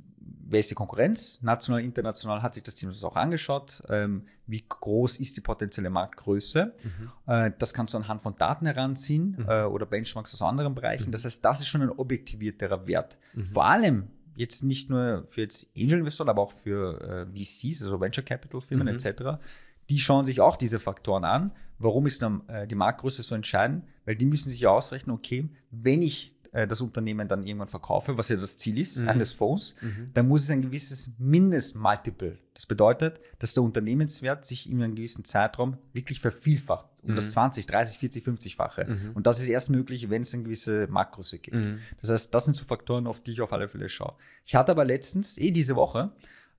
wer 0.48 0.60
ist 0.60 0.70
die 0.70 0.74
Konkurrenz? 0.74 1.38
National, 1.42 1.82
international 1.82 2.42
hat 2.42 2.54
sich 2.54 2.62
das 2.62 2.76
Team 2.76 2.90
das 2.90 3.02
auch 3.04 3.16
angeschaut. 3.16 3.82
Ähm, 3.88 4.22
wie 4.46 4.64
groß 4.66 5.18
ist 5.18 5.36
die 5.36 5.40
potenzielle 5.40 5.90
Marktgröße? 5.90 6.72
Mhm. 6.82 7.10
Äh, 7.26 7.50
das 7.58 7.74
kannst 7.74 7.94
du 7.94 7.98
anhand 7.98 8.22
von 8.22 8.36
Daten 8.36 8.66
heranziehen 8.66 9.36
mhm. 9.38 9.48
äh, 9.48 9.62
oder 9.64 9.86
Benchmarks 9.86 10.34
aus 10.34 10.42
anderen 10.42 10.74
Bereichen. 10.74 11.08
Mhm. 11.08 11.12
Das 11.12 11.24
heißt, 11.24 11.44
das 11.44 11.60
ist 11.60 11.68
schon 11.68 11.82
ein 11.82 11.90
objektivierterer 11.90 12.86
Wert. 12.86 13.18
Mhm. 13.34 13.46
Vor 13.46 13.64
allem 13.64 14.08
jetzt 14.36 14.62
nicht 14.62 14.90
nur 14.90 15.24
für 15.28 15.42
jetzt 15.42 15.70
Angel-Investoren, 15.76 16.28
aber 16.28 16.42
auch 16.42 16.52
für 16.52 17.00
äh, 17.00 17.26
VCs, 17.26 17.82
also 17.82 18.00
Venture 18.00 18.24
Capital 18.24 18.60
Firmen 18.60 18.86
mhm. 18.86 18.94
etc. 18.94 19.40
Die 19.88 19.98
schauen 19.98 20.26
sich 20.26 20.40
auch 20.40 20.56
diese 20.56 20.78
Faktoren 20.78 21.24
an. 21.24 21.52
Warum 21.78 22.06
ist 22.06 22.22
dann 22.22 22.48
äh, 22.48 22.66
die 22.66 22.74
Marktgröße 22.74 23.22
so 23.22 23.34
entscheidend? 23.34 23.84
Weil 24.04 24.16
die 24.16 24.26
müssen 24.26 24.50
sich 24.50 24.66
ausrechnen, 24.66 25.14
okay, 25.14 25.48
wenn 25.70 26.02
ich 26.02 26.35
äh, 26.52 26.66
das 26.66 26.80
Unternehmen 26.80 27.28
dann 27.28 27.46
irgendwann 27.46 27.68
verkaufe, 27.68 28.16
was 28.18 28.28
ja 28.28 28.36
das 28.36 28.56
Ziel 28.56 28.78
ist, 28.78 28.98
mhm. 28.98 29.08
eines 29.08 29.32
Fonds, 29.32 29.76
mhm. 29.80 30.10
dann 30.14 30.28
muss 30.28 30.42
es 30.44 30.50
ein 30.50 30.62
gewisses 30.62 31.10
Mindestmultiple. 31.18 32.38
Das 32.54 32.66
bedeutet, 32.66 33.20
dass 33.38 33.54
der 33.54 33.62
Unternehmenswert 33.62 34.46
sich 34.46 34.70
in 34.70 34.82
einem 34.82 34.94
gewissen 34.94 35.24
Zeitraum 35.24 35.76
wirklich 35.92 36.20
vervielfacht. 36.20 36.86
Um 37.02 37.12
mhm. 37.12 37.16
das 37.16 37.30
20, 37.30 37.66
30, 37.66 37.98
40, 37.98 38.24
50-fache. 38.24 38.86
Mhm. 38.86 39.10
Und 39.14 39.26
das 39.26 39.38
ist 39.38 39.48
erst 39.48 39.70
möglich, 39.70 40.10
wenn 40.10 40.22
es 40.22 40.34
eine 40.34 40.42
gewisse 40.42 40.86
Marktgröße 40.88 41.38
gibt. 41.38 41.56
Mhm. 41.56 41.78
Das 42.00 42.10
heißt, 42.10 42.34
das 42.34 42.46
sind 42.46 42.54
so 42.54 42.64
Faktoren, 42.64 43.06
auf 43.06 43.20
die 43.20 43.32
ich 43.32 43.40
auf 43.40 43.52
alle 43.52 43.68
Fälle 43.68 43.88
schaue. 43.88 44.14
Ich 44.44 44.54
hatte 44.54 44.72
aber 44.72 44.84
letztens, 44.84 45.38
eh 45.38 45.50
diese 45.50 45.76
Woche, 45.76 46.12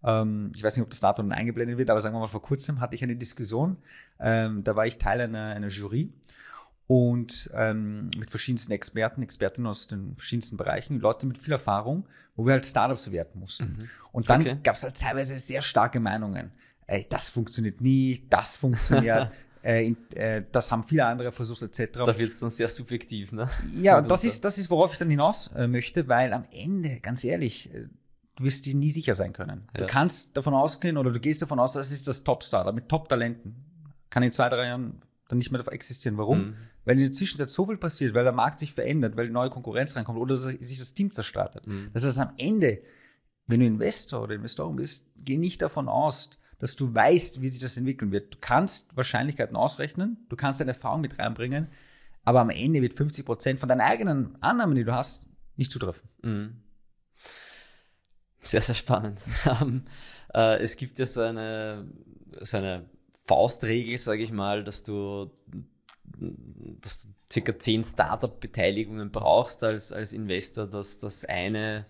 ähm, 0.03 0.51
ich 0.55 0.63
weiß 0.63 0.77
nicht, 0.77 0.83
ob 0.83 0.89
das 0.89 0.99
Datum 0.99 1.31
eingeblendet 1.31 1.77
wird, 1.77 1.89
aber 1.89 1.99
sagen 1.99 2.15
wir 2.15 2.19
mal, 2.19 2.27
vor 2.27 2.41
kurzem 2.41 2.79
hatte 2.79 2.95
ich 2.95 3.03
eine 3.03 3.15
Diskussion. 3.15 3.77
Ähm, 4.19 4.63
da 4.63 4.75
war 4.75 4.85
ich 4.85 4.97
Teil 4.97 5.21
einer, 5.21 5.47
einer 5.47 5.67
Jury 5.67 6.13
und 6.87 7.49
ähm, 7.53 8.09
mit 8.17 8.29
verschiedensten 8.29 8.71
Experten, 8.71 9.21
Expertinnen 9.21 9.69
aus 9.69 9.87
den 9.87 10.15
verschiedensten 10.15 10.55
Bereichen, 10.55 10.99
Leute 10.99 11.25
mit 11.25 11.37
viel 11.37 11.51
Erfahrung, 11.51 12.07
wo 12.35 12.45
wir 12.45 12.53
halt 12.53 12.65
Startups 12.65 13.05
bewerten 13.05 13.39
mussten. 13.39 13.75
Mhm. 13.77 13.89
Und 14.13 14.29
dann 14.29 14.41
okay. 14.41 14.57
gab 14.63 14.75
es 14.75 14.83
halt 14.83 14.99
teilweise 14.99 15.37
sehr 15.37 15.61
starke 15.61 15.99
Meinungen. 15.99 16.51
ey, 16.87 17.05
das 17.09 17.27
funktioniert 17.27 17.81
nie, 17.81 18.25
das 18.29 18.55
funktioniert, 18.55 19.29
äh, 19.63 19.93
äh, 20.15 20.43
das 20.49 20.71
haben 20.71 20.83
viele 20.83 21.05
andere 21.05 21.33
versucht, 21.33 21.61
etc. 21.61 21.91
Da 21.93 22.17
wird 22.17 22.29
es 22.29 22.39
dann 22.39 22.49
sehr 22.49 22.69
subjektiv, 22.69 23.33
ne? 23.33 23.49
Ja, 23.81 23.97
und 23.97 24.09
das 24.09 24.23
ist, 24.23 24.45
das 24.45 24.57
ist, 24.57 24.69
worauf 24.69 24.93
ich 24.93 24.97
dann 24.97 25.09
hinaus 25.09 25.51
äh, 25.55 25.67
möchte, 25.67 26.07
weil 26.07 26.31
am 26.31 26.45
Ende, 26.51 27.01
ganz 27.01 27.25
ehrlich, 27.25 27.73
äh, 27.73 27.87
du 28.37 28.43
wirst 28.45 28.65
dir 28.65 28.75
nie 28.75 28.91
sicher 28.91 29.13
sein 29.13 29.33
können. 29.33 29.67
Ja. 29.73 29.81
Du 29.81 29.85
kannst 29.87 30.37
davon 30.37 30.53
ausgehen 30.53 30.95
oder 30.95 31.11
du 31.11 31.19
gehst 31.19 31.41
davon 31.41 31.59
aus, 31.59 31.73
das 31.73 31.91
ist 31.91 32.07
das 32.07 32.23
Top-Startup 32.23 32.73
mit 32.73 32.87
Top-Talenten. 32.87 33.65
Kann 34.09 34.23
in 34.23 34.31
zwei, 34.31 34.47
drei 34.47 34.67
Jahren 34.67 35.01
dann 35.27 35.39
nicht 35.39 35.51
mehr 35.51 35.61
existieren. 35.67 36.17
Warum? 36.17 36.39
Mhm. 36.39 36.55
Weil 36.87 36.95
in 36.95 37.03
der 37.03 37.11
Zwischenzeit 37.11 37.49
so 37.49 37.65
viel 37.65 37.75
passiert, 37.75 38.13
weil 38.13 38.23
der 38.23 38.31
Markt 38.31 38.61
sich 38.61 38.73
verändert, 38.73 39.17
weil 39.17 39.29
neue 39.29 39.49
Konkurrenz 39.49 39.97
reinkommt 39.97 40.17
oder 40.17 40.37
sich 40.37 40.79
das 40.79 40.93
Team 40.93 41.11
zerstreitet. 41.11 41.67
Mhm. 41.67 41.89
Das 41.91 42.05
heißt, 42.05 42.17
am 42.17 42.31
Ende, 42.37 42.81
wenn 43.45 43.59
du 43.59 43.65
Investor 43.65 44.23
oder 44.23 44.35
Investorin 44.35 44.77
bist, 44.77 45.11
geh 45.17 45.35
nicht 45.35 45.61
davon 45.61 45.89
aus, 45.89 46.29
dass 46.59 46.77
du 46.77 46.95
weißt, 46.95 47.41
wie 47.41 47.49
sich 47.49 47.59
das 47.59 47.75
entwickeln 47.75 48.13
wird. 48.13 48.35
Du 48.35 48.37
kannst 48.39 48.95
Wahrscheinlichkeiten 48.95 49.57
ausrechnen, 49.57 50.25
du 50.29 50.37
kannst 50.37 50.61
deine 50.61 50.71
Erfahrung 50.71 51.01
mit 51.01 51.19
reinbringen, 51.19 51.67
aber 52.23 52.39
am 52.39 52.51
Ende 52.51 52.81
wird 52.81 52.93
50 52.93 53.25
Prozent 53.25 53.59
von 53.59 53.67
deinen 53.67 53.81
eigenen 53.81 54.41
Annahmen, 54.41 54.75
die 54.75 54.85
du 54.85 54.93
hast, 54.93 55.23
nicht 55.57 55.73
zutreffen. 55.73 56.07
Mhm. 56.23 56.61
Sehr, 58.39 58.61
sehr 58.61 58.75
spannend. 58.75 59.21
Ähm, 59.61 59.83
äh, 60.33 60.63
es 60.63 60.77
gibt 60.77 60.97
ja 60.99 61.05
so 61.05 61.19
eine, 61.19 61.85
so 62.39 62.55
eine 62.55 62.89
Faustregel, 63.25 63.97
sage 63.97 64.23
ich 64.23 64.31
mal, 64.31 64.63
dass 64.63 64.85
du, 64.85 65.29
dass 66.81 67.01
du 67.01 67.07
circa 67.31 67.57
10 67.57 67.83
Startup-Beteiligungen 67.83 69.11
brauchst 69.11 69.63
als, 69.63 69.91
als 69.91 70.13
Investor, 70.13 70.67
dass 70.67 70.99
das 70.99 71.25
eine 71.25 71.85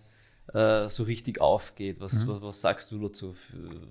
äh, 0.54 0.88
so 0.88 1.02
richtig 1.04 1.40
aufgeht. 1.40 2.00
Was, 2.00 2.24
Mhm. 2.24 2.28
was, 2.28 2.42
was 2.42 2.60
sagst 2.60 2.90
du 2.92 2.98
dazu? 2.98 3.34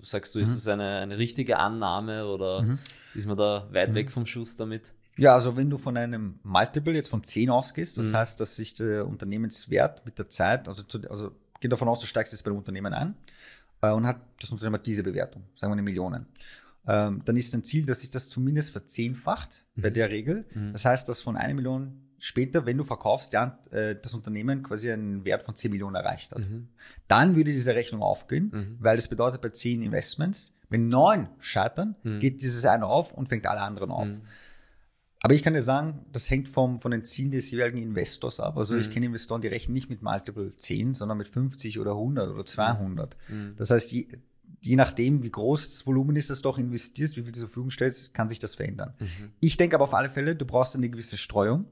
Sagst 0.01 0.34
du, 0.36 0.39
ist 0.39 0.56
das 0.56 0.67
eine, 0.67 0.98
eine 1.00 1.17
richtige 1.17 1.58
Annahme 1.60 2.25
oder 2.27 2.65
ist 3.13 3.27
man 3.27 3.38
da 3.38 3.67
weit 3.72 3.94
weg 3.94 4.12
vom 4.12 4.25
Schuss 4.25 4.56
damit? 4.56 4.94
Ja, 5.17 5.34
also 5.34 5.56
wenn 5.58 5.70
du 5.70 5.77
von 5.79 5.98
einem 5.98 6.39
Multiple 6.44 6.94
jetzt 6.94 7.10
von 7.10 7.24
10 7.24 7.50
ausgehst, 7.50 7.98
Mhm. 7.98 8.03
das 8.03 8.13
heißt, 8.13 8.39
dass 8.39 8.56
sich 8.56 8.74
der 8.74 9.08
Unternehmenswert 9.08 10.06
mit 10.06 10.20
der 10.20 10.29
Zeit, 10.29 10.67
also, 10.67 10.84
zu, 10.84 11.00
also 11.10 11.32
geh 11.60 11.67
davon 11.67 11.88
aus, 11.88 12.00
du 12.00 12.06
steigst 12.06 12.34
jetzt 12.34 12.44
bei 12.44 12.50
einem 12.50 12.60
Unternehmen 12.60 12.94
ein 12.94 13.15
äh, 13.82 13.89
und 13.91 14.06
hat 14.06 14.17
das 14.39 14.51
Unternehmen 14.51 14.75
hat 14.75 14.86
diese 14.86 15.01
Bewertung, 15.03 15.44
sagen 15.56 15.72
wir 15.72 15.74
eine 15.75 15.82
Million. 15.84 16.25
Ähm, 16.88 17.22
dann 17.25 17.36
ist 17.38 17.53
ein 17.53 17.63
Ziel, 17.63 17.86
dass 17.86 18.00
sich 18.01 18.10
das 18.12 18.29
zumindest 18.29 18.72
verzehnfacht 18.72 19.65
Mhm. 19.75 19.82
bei 19.82 19.89
der 19.89 20.10
Regel. 20.10 20.41
Das 20.74 20.86
heißt, 20.86 21.08
dass 21.10 21.22
von 21.22 21.36
einer 21.38 21.53
Million 21.53 22.01
später, 22.20 22.65
wenn 22.65 22.77
du 22.77 22.84
verkaufst, 22.84 23.34
ja, 23.34 23.60
äh, 23.72 23.96
das 24.01 24.13
Unternehmen 24.13 24.63
quasi 24.63 24.91
einen 24.91 25.24
Wert 25.25 25.44
von 25.44 25.56
10 25.56 25.70
Millionen 25.72 25.96
erreicht 25.96 26.32
hat. 26.32 26.39
Mhm. 26.39 26.70
Dann 27.08 27.36
würde 27.36 27.51
diese 27.51 27.75
Rechnung 27.75 28.01
aufgehen, 28.01 28.77
weil 28.79 28.96
das 28.96 29.08
bedeutet 29.08 29.41
bei 29.41 29.50
10 29.50 29.82
Investments, 29.84 30.53
wenn 30.70 30.88
neun 30.89 31.29
scheitern, 31.39 31.96
Mhm. 32.03 32.20
geht 32.20 32.41
dieses 32.41 32.65
eine 32.65 32.86
auf 32.88 33.13
und 33.13 33.27
fängt 33.29 33.46
alle 33.48 33.62
anderen 33.62 33.91
auf. 33.91 34.10
Aber 35.24 35.34
ich 35.34 35.41
kann 35.44 35.53
dir 35.53 35.62
sagen, 35.62 36.06
das 36.12 36.29
hängt 36.29 36.48
vom, 36.48 36.79
von 36.79 36.91
den 36.91 37.03
Zielen 37.03 37.32
des 37.32 37.50
jeweiligen 37.51 37.79
Investors 37.79 38.39
ab. 38.39 38.56
Also 38.58 38.75
ich 38.77 38.89
kenne 38.91 39.08
Investoren, 39.08 39.41
die 39.41 39.48
rechnen 39.48 39.74
nicht 39.74 39.89
mit 39.89 40.01
Multiple 40.03 40.56
10, 40.56 40.94
sondern 40.94 41.17
mit 41.17 41.27
50 41.27 41.79
oder 41.79 41.91
100 41.91 42.29
oder 42.29 42.46
200. 42.46 43.17
Das 43.56 43.72
heißt, 43.72 43.91
je, 43.91 44.08
je 44.62 44.76
nachdem, 44.76 45.24
wie 45.24 45.32
groß 45.32 45.70
das 45.70 45.86
Volumen 45.86 46.16
ist, 46.16 46.30
das 46.30 46.42
du 46.42 46.50
auch 46.50 46.58
investierst, 46.58 47.16
wie 47.16 47.24
viel 47.24 47.32
du 47.32 47.40
zur 47.40 47.48
Verfügung 47.48 47.72
stellst, 47.72 48.14
kann 48.14 48.30
sich 48.30 48.40
das 48.40 48.56
verändern. 48.56 48.94
Ich 49.40 49.58
denke 49.58 49.76
aber 49.76 49.84
auf 49.84 49.94
alle 49.94 50.10
Fälle, 50.10 50.36
du 50.36 50.46
brauchst 50.46 50.76
eine 50.76 50.90
gewisse 50.90 51.18
Streuung. 51.18 51.66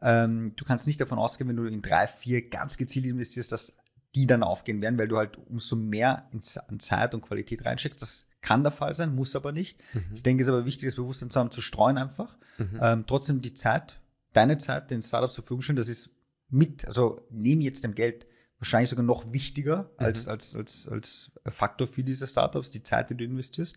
Ähm, 0.00 0.52
du 0.56 0.64
kannst 0.64 0.86
nicht 0.86 1.00
davon 1.00 1.18
ausgehen, 1.18 1.48
wenn 1.48 1.56
du 1.56 1.64
in 1.64 1.82
drei, 1.82 2.06
vier 2.06 2.48
ganz 2.48 2.76
gezielt 2.76 3.06
investierst, 3.06 3.50
dass 3.50 3.72
die 4.14 4.26
dann 4.26 4.42
aufgehen 4.42 4.80
werden, 4.80 4.98
weil 4.98 5.08
du 5.08 5.16
halt 5.16 5.36
umso 5.36 5.76
mehr 5.76 6.28
in 6.32 6.40
an 6.68 6.80
Zeit 6.80 7.14
und 7.14 7.20
Qualität 7.22 7.64
reinsteckst. 7.64 8.00
Das 8.00 8.28
kann 8.40 8.62
der 8.62 8.72
Fall 8.72 8.94
sein, 8.94 9.14
muss 9.14 9.36
aber 9.36 9.52
nicht. 9.52 9.78
Ich 10.14 10.22
denke, 10.22 10.42
es 10.42 10.48
ist 10.48 10.54
aber 10.54 10.64
wichtig, 10.64 10.88
das 10.88 10.96
Bewusstsein 10.96 11.30
zu 11.30 11.40
haben, 11.40 11.50
zu 11.50 11.60
streuen 11.60 11.98
einfach. 11.98 12.38
Ähm, 12.80 13.04
trotzdem 13.06 13.42
die 13.42 13.54
Zeit, 13.54 14.00
deine 14.32 14.58
Zeit, 14.58 14.90
den 14.90 15.02
Startups 15.02 15.34
zur 15.34 15.42
Verfügung 15.42 15.62
stellen, 15.62 15.76
das 15.76 15.88
ist 15.88 16.10
mit, 16.48 16.86
also 16.86 17.20
neben 17.30 17.60
jetzt 17.60 17.84
dem 17.84 17.94
Geld 17.94 18.26
wahrscheinlich 18.58 18.90
sogar 18.90 19.04
noch 19.04 19.32
wichtiger 19.32 19.90
als, 19.96 20.28
als, 20.28 20.56
als, 20.56 20.88
als 20.88 21.30
Faktor 21.46 21.86
für 21.86 22.02
diese 22.02 22.26
Startups, 22.26 22.70
die 22.70 22.82
Zeit, 22.82 23.10
die 23.10 23.14
du 23.14 23.24
investierst. 23.24 23.76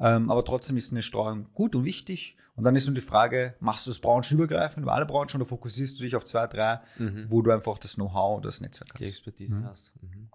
Ähm, 0.00 0.30
aber 0.30 0.44
trotzdem 0.44 0.76
ist 0.76 0.92
eine 0.92 1.02
Streuung 1.02 1.48
gut 1.54 1.74
und 1.74 1.84
wichtig. 1.84 2.36
Und 2.56 2.64
dann 2.64 2.76
ist 2.76 2.86
nur 2.86 2.94
die 2.94 3.00
Frage, 3.00 3.54
machst 3.60 3.86
du 3.86 3.90
das 3.90 3.98
branchenübergreifend 3.98 4.82
über 4.82 4.94
alle 4.94 5.06
Branchen 5.06 5.36
oder 5.36 5.44
fokussierst 5.44 5.98
du 5.98 6.04
dich 6.04 6.16
auf 6.16 6.24
zwei, 6.24 6.46
drei, 6.46 6.80
wo 7.28 7.42
du 7.42 7.50
einfach 7.50 7.78
das 7.78 7.94
Know-how 7.94 8.38
oder 8.38 8.48
das 8.48 8.60
Netzwerk 8.60 8.94
die 8.94 9.04
hast? 9.04 9.10
Expertise 9.10 9.62
hast. 9.64 9.92
Mhm. 10.02 10.30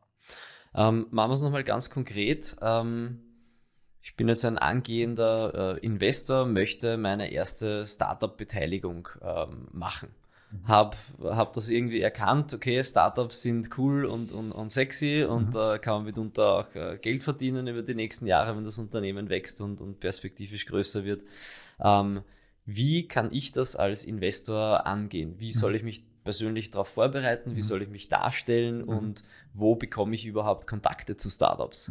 Ähm, 0.76 1.08
machen 1.12 1.30
wir 1.30 1.34
es 1.34 1.42
nochmal 1.42 1.64
ganz 1.64 1.90
konkret. 1.90 2.56
Ähm, 2.62 3.22
ich 4.02 4.16
bin 4.16 4.28
jetzt 4.28 4.46
ein 4.46 4.58
angehender 4.58 5.78
äh, 5.78 5.86
Investor, 5.86 6.46
möchte 6.46 6.98
meine 6.98 7.32
erste 7.32 7.86
Startup-Beteiligung 7.86 9.10
ähm, 9.22 9.68
machen. 9.72 10.10
Hab, 10.64 10.96
hab 11.22 11.54
das 11.54 11.70
irgendwie 11.70 12.02
erkannt, 12.02 12.54
okay, 12.54 12.84
Startups 12.84 13.44
sind 13.44 13.78
cool 13.78 14.06
und, 14.06 14.32
und, 14.32 14.52
und 14.52 14.72
sexy 14.72 15.24
und 15.24 15.54
da 15.54 15.78
kann 15.78 15.96
man 15.96 16.06
mitunter 16.06 16.48
auch 16.60 16.76
äh, 16.76 16.98
Geld 16.98 17.22
verdienen 17.22 17.68
über 17.68 17.84
die 17.84 17.94
nächsten 17.94 18.26
Jahre, 18.26 18.56
wenn 18.58 18.64
das 18.64 18.80
Unternehmen 18.80 19.30
wächst 19.30 19.62
und, 19.62 19.80
und 19.80 20.00
perspektivisch 20.00 20.66
größer 20.66 21.04
wird. 21.04 21.24
Ähm, 21.80 22.22
wie 22.66 23.08
kann 23.08 23.30
ich 23.32 23.52
das 23.52 23.76
als 23.76 24.04
Investor 24.04 24.88
angehen? 24.88 25.36
Wie 25.38 25.52
soll 25.52 25.76
ich 25.76 25.84
mich 25.84 26.04
persönlich 26.24 26.70
darauf 26.70 26.90
vorbereiten? 26.90 27.56
Wie 27.56 27.62
soll 27.62 27.82
ich 27.82 27.90
mich 27.90 28.08
darstellen? 28.08 28.84
Und 28.84 29.24
wo 29.54 29.76
bekomme 29.76 30.14
ich 30.14 30.26
überhaupt 30.28 30.68
Kontakte 30.68 31.16
zu 31.16 31.30
Startups? 31.32 31.90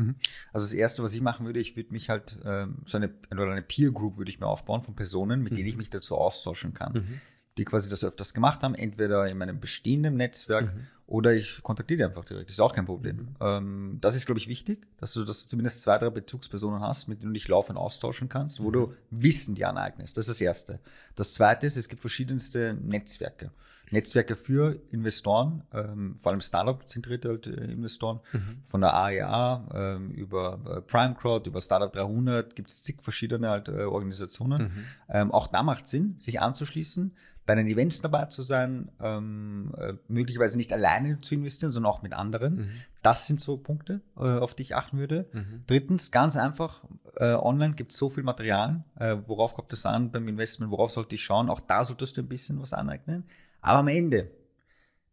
Also 0.53 0.67
das 0.67 0.73
Erste, 0.75 1.03
was 1.03 1.15
ich 1.15 1.21
machen 1.21 1.47
würde, 1.47 1.59
ich 1.59 1.77
würde 1.77 1.93
mich 1.93 2.09
halt, 2.11 2.39
ähm, 2.45 2.77
so 2.85 2.99
eine, 2.99 3.11
oder 3.33 3.51
eine 3.51 3.63
Peer 3.63 3.91
Group 3.91 4.17
würde 4.19 4.31
ich 4.31 4.39
mir 4.39 4.47
aufbauen 4.47 4.83
von 4.83 4.95
Personen, 4.95 5.43
mit 5.43 5.57
denen 5.57 5.69
ich 5.69 5.77
mich 5.77 5.91
dazu 5.91 6.17
austauschen 6.17 6.75
kann. 6.75 7.21
Die 7.59 7.65
quasi 7.65 7.91
das 7.91 8.05
öfters 8.05 8.33
gemacht 8.33 8.63
haben, 8.63 8.75
entweder 8.75 9.27
in 9.29 9.37
meinem 9.37 9.61
bestehenden 9.61 10.17
Netzwerk 10.17 10.73
oder 11.09 11.33
ich 11.33 11.63
kontaktiere 11.63 11.97
die 11.97 12.05
einfach 12.05 12.25
direkt. 12.25 12.51
Das 12.51 12.57
ist 12.57 12.61
auch 12.61 12.75
kein 12.75 12.85
Problem. 12.85 13.29
Ähm, 13.41 13.97
das 13.99 14.15
ist, 14.15 14.27
glaube 14.27 14.39
ich, 14.39 14.47
wichtig, 14.47 14.87
dass 14.99 15.15
du, 15.15 15.25
dass 15.25 15.43
du 15.43 15.49
zumindest 15.49 15.81
zwei, 15.81 15.97
drei 15.97 16.11
Bezugspersonen 16.11 16.83
hast, 16.83 17.09
mit 17.09 17.23
denen 17.23 17.31
du 17.31 17.33
dich 17.33 17.49
laufend 17.49 17.79
austauschen 17.79 18.29
kannst, 18.29 18.63
wo 18.63 18.71
du 18.71 18.93
Wissen 19.11 19.55
dir 19.55 19.71
aneignest. 19.71 20.19
Das 20.19 20.29
ist 20.29 20.37
das 20.37 20.41
Erste. 20.43 20.81
Das 21.15 21.33
Zweite 21.33 21.67
ist, 21.67 21.79
es 21.79 21.89
gibt 21.89 22.03
verschiedenste 22.03 22.75
Netzwerke. 22.75 23.51
Netzwerke 23.91 24.37
für 24.37 24.83
Investoren, 24.91 25.63
ähm, 25.73 26.15
vor 26.17 26.33
allem 26.33 26.43
Startup-zentrierte 26.43 27.29
halt, 27.29 27.47
äh, 27.47 27.73
Investoren, 27.73 28.21
von 28.65 28.83
der 28.83 28.93
AEA 28.95 29.67
ähm, 29.75 30.11
über 30.11 30.61
äh, 30.67 30.81
Prime 30.83 31.15
Crowd, 31.15 31.49
über 31.49 31.63
Startup 31.63 31.91
300, 31.91 32.55
gibt 32.55 32.69
es 32.69 32.83
zig 32.83 33.03
verschiedene 33.03 33.49
halt, 33.49 33.69
äh, 33.69 33.85
Organisationen. 33.85 34.87
Ähm, 35.09 35.33
auch 35.33 35.47
da 35.47 35.63
macht 35.63 35.89
Sinn, 35.89 36.17
sich 36.19 36.39
anzuschließen, 36.39 37.15
bei 37.49 37.55
den 37.55 37.67
Events 37.67 38.03
dabei 38.03 38.27
zu 38.27 38.43
sein, 38.43 38.91
ähm, 39.01 39.73
äh, 39.79 39.95
möglicherweise 40.07 40.59
nicht 40.59 40.71
alleine 40.71 41.19
zu 41.23 41.35
investieren, 41.35 41.71
sondern 41.73 41.91
auch 41.91 42.03
mit 42.03 42.13
anderen. 42.13 42.69
Das 43.03 43.27
sind 43.27 43.41
so 43.41 43.57
Punkte, 43.57 44.03
äh, 44.19 44.21
auf 44.21 44.55
die 44.55 44.65
ich 44.65 44.77
achten 44.77 44.99
würde. 44.99 45.27
Drittens, 45.67 46.11
ganz 46.11 46.37
einfach, 46.37 46.85
äh, 47.17 47.33
online 47.33 47.73
gibt 47.75 47.93
es 47.93 47.97
so 47.97 48.11
viel 48.11 48.23
Material. 48.23 48.85
Äh, 48.97 49.17
worauf 49.27 49.55
kommt 49.55 49.73
es 49.73 49.87
an 49.87 50.13
beim 50.13 50.29
Investment? 50.29 50.71
Worauf 50.71 50.91
sollte 50.91 51.15
ich 51.15 51.23
schauen? 51.25 51.49
Auch 51.49 51.61
da 51.61 51.85
solltest 51.85 52.19
du 52.19 52.21
ein 52.21 52.29
bisschen 52.29 52.61
was 52.61 52.75
aneignen. 52.75 53.25
Aber 53.63 53.79
am 53.79 53.89
Ende, 53.89 54.31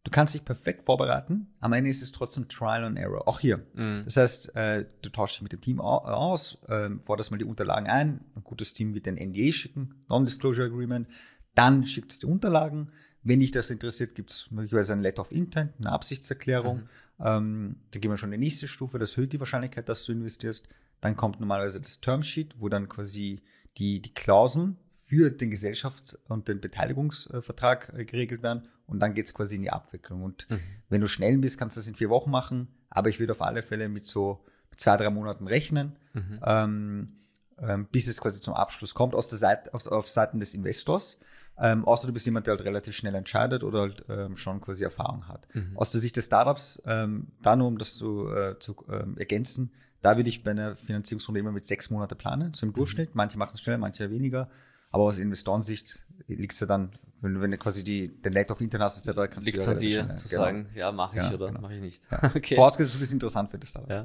du 0.04 0.10
kannst 0.10 0.34
dich 0.34 0.44
perfekt 0.44 0.82
vorbereiten. 0.84 1.48
Am 1.60 1.72
Ende 1.72 1.88
ist 1.88 2.02
es 2.02 2.12
trotzdem 2.12 2.48
Trial 2.48 2.84
and 2.84 2.98
Error. 2.98 3.26
Auch 3.26 3.40
hier. 3.40 3.64
Das 4.04 4.16
heißt, 4.18 4.54
äh, 4.54 4.84
du 5.00 5.08
tauschst 5.08 5.36
dich 5.36 5.42
mit 5.42 5.52
dem 5.52 5.62
Team 5.62 5.80
au- 5.80 6.04
aus, 6.04 6.58
ähm, 6.68 7.00
forderst 7.00 7.30
mal 7.30 7.38
die 7.38 7.44
Unterlagen 7.44 7.86
ein. 7.88 8.20
Ein 8.34 8.44
gutes 8.44 8.74
Team 8.74 8.92
wird 8.94 9.06
den 9.06 9.16
NDA 9.16 9.50
schicken, 9.52 9.94
Non-Disclosure 10.10 10.66
Agreement. 10.66 11.08
Dann 11.56 11.84
schickt 11.84 12.12
es 12.12 12.20
die 12.20 12.26
Unterlagen. 12.26 12.92
Wenn 13.24 13.40
dich 13.40 13.50
das 13.50 13.70
interessiert, 13.70 14.14
gibt 14.14 14.30
es 14.30 14.50
möglicherweise 14.52 14.92
ein 14.92 15.00
Letter 15.00 15.22
of 15.22 15.32
Intent, 15.32 15.72
eine 15.80 15.90
Absichtserklärung. 15.90 16.82
Ähm, 17.18 17.76
dann 17.90 18.00
gehen 18.00 18.10
wir 18.10 18.16
schon 18.16 18.32
in 18.32 18.40
die 18.40 18.46
nächste 18.46 18.68
Stufe. 18.68 19.00
Das 19.00 19.16
erhöht 19.16 19.32
die 19.32 19.40
Wahrscheinlichkeit, 19.40 19.88
dass 19.88 20.04
du 20.04 20.12
investierst. 20.12 20.68
Dann 21.00 21.16
kommt 21.16 21.40
normalerweise 21.40 21.80
das 21.80 22.00
Termsheet, 22.00 22.54
wo 22.60 22.68
dann 22.68 22.88
quasi 22.88 23.42
die, 23.78 24.00
die 24.00 24.14
Klauseln 24.14 24.76
für 24.92 25.30
den 25.30 25.50
Gesellschafts- 25.50 26.16
und 26.28 26.46
den 26.46 26.60
Beteiligungsvertrag 26.60 27.92
äh, 27.96 28.04
geregelt 28.04 28.42
werden. 28.42 28.68
Und 28.86 29.00
dann 29.00 29.14
geht's 29.14 29.34
quasi 29.34 29.56
in 29.56 29.62
die 29.62 29.70
Abwicklung. 29.70 30.22
Und 30.22 30.46
wenn 30.88 31.00
du 31.00 31.08
schnell 31.08 31.38
bist, 31.38 31.58
kannst 31.58 31.76
du 31.76 31.80
das 31.80 31.88
in 31.88 31.96
vier 31.96 32.10
Wochen 32.10 32.30
machen. 32.30 32.68
Aber 32.90 33.08
ich 33.08 33.18
würde 33.18 33.32
auf 33.32 33.42
alle 33.42 33.62
Fälle 33.62 33.88
mit 33.88 34.06
so 34.06 34.44
zwei, 34.76 34.96
drei 34.96 35.10
Monaten 35.10 35.48
rechnen, 35.48 35.96
ähm, 36.44 37.16
ähm, 37.58 37.86
bis 37.90 38.06
es 38.06 38.20
quasi 38.20 38.40
zum 38.40 38.54
Abschluss 38.54 38.94
kommt, 38.94 39.14
aus 39.14 39.26
der 39.26 39.38
Seite, 39.38 39.74
auf, 39.74 39.86
auf 39.86 40.08
Seiten 40.08 40.38
des 40.38 40.54
Investors. 40.54 41.18
Ähm, 41.58 41.84
außer 41.84 42.06
du 42.06 42.12
bist 42.12 42.26
jemand, 42.26 42.46
der 42.46 42.56
halt 42.56 42.64
relativ 42.64 42.94
schnell 42.94 43.14
entscheidet 43.14 43.64
oder 43.64 43.80
halt 43.80 44.04
ähm, 44.08 44.36
schon 44.36 44.60
quasi 44.60 44.84
Erfahrung 44.84 45.26
hat. 45.26 45.48
Aus 45.74 45.90
der 45.90 46.00
Sicht 46.00 46.16
des 46.16 46.26
Startups, 46.26 46.82
ähm, 46.86 47.28
da 47.42 47.56
nur 47.56 47.68
um 47.68 47.78
das 47.78 47.96
zu, 47.96 48.28
äh, 48.30 48.58
zu 48.58 48.76
ähm, 48.90 49.16
ergänzen, 49.16 49.72
da 50.02 50.16
würde 50.16 50.28
ich 50.28 50.44
bei 50.44 50.52
einer 50.52 50.76
Finanzierungsrunde 50.76 51.40
immer 51.40 51.52
mit 51.52 51.66
sechs 51.66 51.90
Monate 51.90 52.14
planen, 52.14 52.52
so 52.52 52.66
im 52.66 52.72
Durchschnitt. 52.72 53.14
Manche 53.14 53.38
machen 53.38 53.52
es 53.54 53.60
schneller, 53.60 53.78
manche 53.78 54.10
weniger. 54.10 54.48
Aber 54.90 55.04
aus 55.04 55.18
Investorensicht 55.18 56.04
liegt 56.28 56.52
es 56.52 56.60
ja 56.60 56.66
dann 56.66 56.92
wenn, 57.20 57.40
wenn 57.40 57.50
du 57.50 57.56
quasi 57.56 57.82
die, 57.82 58.08
den 58.08 58.32
Net 58.32 58.50
of 58.50 58.60
Internet 58.60 58.84
hast, 58.84 59.06
etc., 59.06 59.30
kannst 59.30 59.46
Liegt's 59.46 59.64
du 59.64 59.70
ja 59.70 59.76
an 59.76 59.82
dir 59.82 60.00
schon, 60.00 60.18
zu 60.18 60.28
genau. 60.28 60.42
sagen, 60.42 60.68
ja, 60.74 60.92
mache 60.92 61.16
ich 61.18 61.22
ja, 61.22 61.34
oder 61.34 61.46
genau. 61.48 61.60
mache 61.60 61.74
ich 61.74 61.80
nicht. 61.80 62.02
Ja. 62.10 62.30
okay. 62.36 62.54
Vorausgesetzt, 62.56 62.96
du 62.96 63.00
bist 63.00 63.12
interessant 63.12 63.50
für 63.50 63.58
das 63.58 63.70
Startup. 63.70 63.90
Ja. 63.90 64.04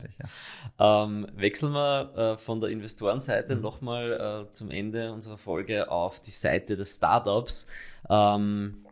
ja. 0.77 1.03
Ähm, 1.03 1.27
wechseln 1.36 1.74
wir 1.74 2.15
äh, 2.15 2.38
von 2.38 2.62
der 2.62 2.70
Investorenseite 2.70 3.56
mhm. 3.56 3.62
nochmal 3.62 4.48
äh, 4.50 4.53
zum 4.53 4.72
Ende 4.72 5.12
unserer 5.12 5.38
Folge 5.38 5.91
auf 5.91 6.22
die 6.22 6.32
Seite 6.32 6.77
des 6.77 6.96
Startups. 6.96 7.68
Ähm, 8.10 8.86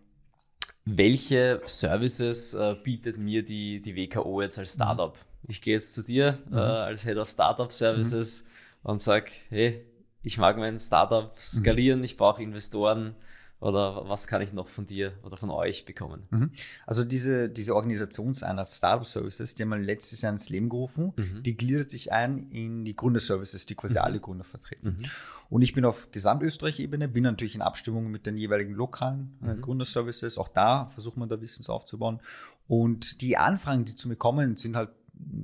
welche 0.85 1.61
Services 1.65 2.53
äh, 2.55 2.75
bietet 2.83 3.17
mir 3.19 3.45
die, 3.45 3.81
die 3.81 3.95
WKO 3.95 4.41
jetzt 4.41 4.59
als 4.59 4.73
Startup? 4.73 5.15
Mhm. 5.15 5.45
Ich 5.47 5.61
gehe 5.61 5.75
jetzt 5.75 5.93
zu 5.93 6.03
dir 6.03 6.39
mhm. 6.49 6.57
äh, 6.57 6.61
als 6.61 7.03
Head 7.05 7.17
of 7.17 7.29
Startup 7.29 7.71
Services 7.71 8.43
mhm. 8.43 8.89
und 8.89 9.01
sag, 9.01 9.31
hey, 9.49 9.85
ich 10.23 10.37
mag 10.37 10.57
mein 10.57 10.77
Startup 10.77 11.31
skalieren, 11.39 12.03
ich 12.03 12.17
brauche 12.17 12.43
Investoren 12.43 13.15
oder 13.59 14.07
was 14.07 14.27
kann 14.27 14.41
ich 14.41 14.53
noch 14.53 14.67
von 14.69 14.85
dir 14.85 15.13
oder 15.23 15.35
von 15.35 15.49
euch 15.49 15.83
bekommen? 15.83 16.21
Mhm. 16.29 16.51
Also 16.85 17.03
diese, 17.03 17.49
diese 17.49 17.75
Organisationseinheit 17.75 18.69
Startup 18.69 19.05
Services, 19.05 19.53
die 19.55 19.63
haben 19.63 19.69
wir 19.69 19.77
letztes 19.77 20.21
Jahr 20.21 20.31
ins 20.31 20.49
Leben 20.49 20.69
gerufen, 20.69 21.13
mhm. 21.15 21.43
die 21.43 21.57
gliedert 21.57 21.89
sich 21.89 22.11
ein 22.11 22.49
in 22.51 22.85
die 22.85 22.95
Gründerservices, 22.95 23.65
die 23.65 23.75
quasi 23.75 23.99
mhm. 23.99 24.05
alle 24.05 24.19
Gründer 24.19 24.45
vertreten. 24.45 24.97
Mhm. 24.99 25.05
Und 25.49 25.61
ich 25.61 25.73
bin 25.73 25.83
auf 25.83 26.11
Gesamtösterreich-Ebene, 26.11 27.09
bin 27.09 27.23
natürlich 27.23 27.55
in 27.55 27.61
Abstimmung 27.61 28.09
mit 28.09 28.25
den 28.25 28.37
jeweiligen 28.37 28.73
lokalen 28.73 29.37
äh, 29.43 29.55
mhm. 29.55 29.61
Gründerservices. 29.61 30.37
Auch 30.37 30.47
da 30.47 30.87
versuchen 30.87 31.19
wir 31.19 31.27
da 31.27 31.41
Wissens 31.41 31.69
aufzubauen. 31.69 32.21
Und 32.67 33.21
die 33.21 33.35
Anfragen, 33.35 33.83
die 33.83 33.95
zu 33.95 34.07
mir 34.07 34.15
kommen, 34.15 34.55
sind 34.55 34.77
halt 34.77 34.91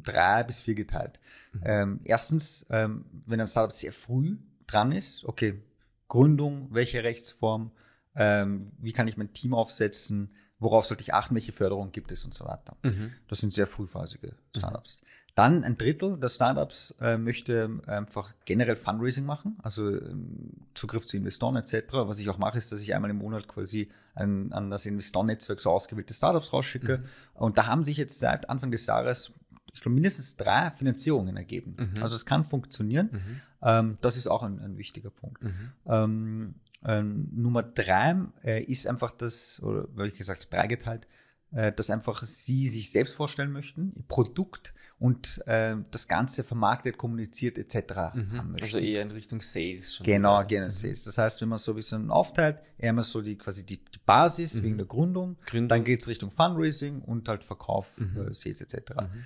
drei 0.03 0.43
bis 0.43 0.61
vier 0.61 0.75
geteilt. 0.75 1.19
Mhm. 1.51 1.61
Ähm, 1.65 1.99
erstens, 2.05 2.65
ähm, 2.69 3.05
wenn 3.25 3.41
ein 3.41 3.47
Startup 3.47 3.71
sehr 3.71 3.91
früh 3.91 4.37
dran 4.67 4.93
ist, 4.93 5.25
okay, 5.25 5.61
Gründung, 6.07 6.69
welche 6.71 7.03
Rechtsform, 7.03 7.71
ähm, 8.15 8.71
wie 8.79 8.93
kann 8.93 9.07
ich 9.07 9.17
mein 9.17 9.33
Team 9.33 9.53
aufsetzen, 9.53 10.31
worauf 10.59 10.85
sollte 10.85 11.01
ich 11.01 11.13
achten, 11.13 11.35
welche 11.35 11.51
Förderung 11.51 11.91
gibt 11.91 12.11
es 12.11 12.25
und 12.25 12.33
so 12.33 12.45
weiter. 12.45 12.77
Mhm. 12.83 13.11
Das 13.27 13.39
sind 13.39 13.53
sehr 13.53 13.67
frühphasige 13.67 14.35
Startups. 14.55 15.01
Mhm. 15.01 15.07
Dann 15.35 15.63
ein 15.65 15.77
Drittel 15.77 16.17
der 16.17 16.29
Startups 16.29 16.95
äh, 17.01 17.17
möchte 17.17 17.81
einfach 17.87 18.33
generell 18.45 18.77
Fundraising 18.77 19.25
machen, 19.25 19.57
also 19.61 19.89
ähm, 19.89 20.51
Zugriff 20.73 21.05
zu 21.05 21.17
Investoren 21.17 21.57
etc. 21.57 21.73
Was 21.91 22.19
ich 22.19 22.29
auch 22.29 22.37
mache, 22.37 22.57
ist, 22.57 22.71
dass 22.71 22.79
ich 22.79 22.95
einmal 22.95 23.09
im 23.09 23.17
Monat 23.17 23.45
quasi 23.49 23.89
ein, 24.13 24.53
an 24.53 24.69
das 24.69 24.85
Investorennetzwerk 24.85 25.59
so 25.59 25.71
ausgewählte 25.71 26.13
Startups 26.13 26.53
rausschicke. 26.53 26.99
Mhm. 26.99 27.03
Und 27.33 27.57
da 27.57 27.67
haben 27.67 27.83
sich 27.83 27.97
jetzt 27.97 28.17
seit 28.19 28.49
Anfang 28.49 28.71
des 28.71 28.85
Jahres, 28.85 29.33
ich 29.73 29.81
glaube, 29.81 29.95
mindestens 29.95 30.37
drei 30.37 30.71
Finanzierungen 30.71 31.35
ergeben. 31.35 31.75
Mhm. 31.77 32.01
Also 32.01 32.15
es 32.15 32.25
kann 32.25 32.45
funktionieren. 32.45 33.09
Mhm. 33.11 33.41
Ähm, 33.61 33.97
das 33.99 34.15
ist 34.15 34.27
auch 34.27 34.41
ein, 34.41 34.59
ein 34.61 34.77
wichtiger 34.77 35.09
Punkt. 35.09 35.43
Mhm. 35.43 35.71
Ähm, 35.85 36.55
ähm, 36.83 37.29
Nummer 37.33 37.63
drei 37.63 38.15
äh, 38.43 38.63
ist 38.63 38.87
einfach 38.87 39.11
das, 39.11 39.61
oder 39.61 39.87
weil 39.95 40.09
ich 40.09 40.15
gesagt 40.15 40.51
dreigeteilt, 40.51 41.07
äh, 41.51 41.71
dass 41.71 41.89
einfach 41.89 42.25
sie 42.25 42.67
sich 42.67 42.91
selbst 42.91 43.15
vorstellen 43.15 43.51
möchten, 43.51 43.93
ihr 43.95 44.03
Produkt 44.07 44.73
und 44.99 45.41
äh, 45.47 45.75
das 45.91 46.07
Ganze 46.07 46.43
vermarktet, 46.43 46.97
kommuniziert 46.97 47.57
etc. 47.57 48.13
Mhm. 48.13 48.55
Also 48.61 48.77
eher 48.77 49.01
in 49.01 49.11
Richtung 49.11 49.41
Sales. 49.41 49.95
Schon 49.95 50.05
genau, 50.05 50.37
wieder. 50.39 50.45
gerne 50.45 50.65
mhm. 50.65 50.71
Sales. 50.71 51.03
Das 51.03 51.17
heißt, 51.17 51.41
wenn 51.41 51.49
man 51.49 51.59
so 51.59 51.71
ein 51.71 51.75
bisschen 51.75 52.11
aufteilt, 52.11 52.61
eher 52.77 53.01
so 53.03 53.21
die 53.21 53.37
quasi 53.37 53.65
die, 53.65 53.77
die 53.77 53.99
Basis 54.05 54.55
mhm. 54.55 54.63
wegen 54.63 54.77
der 54.77 54.87
Gründung, 54.87 55.37
Gründung. 55.45 55.69
dann 55.69 55.83
geht's 55.83 56.07
Richtung 56.07 56.31
Fundraising 56.31 57.01
und 57.01 57.27
halt 57.27 57.43
Verkauf, 57.43 57.99
mhm. 57.99 58.27
äh, 58.29 58.33
Sales 58.33 58.61
etc. 58.61 58.91
Mhm. 58.91 59.25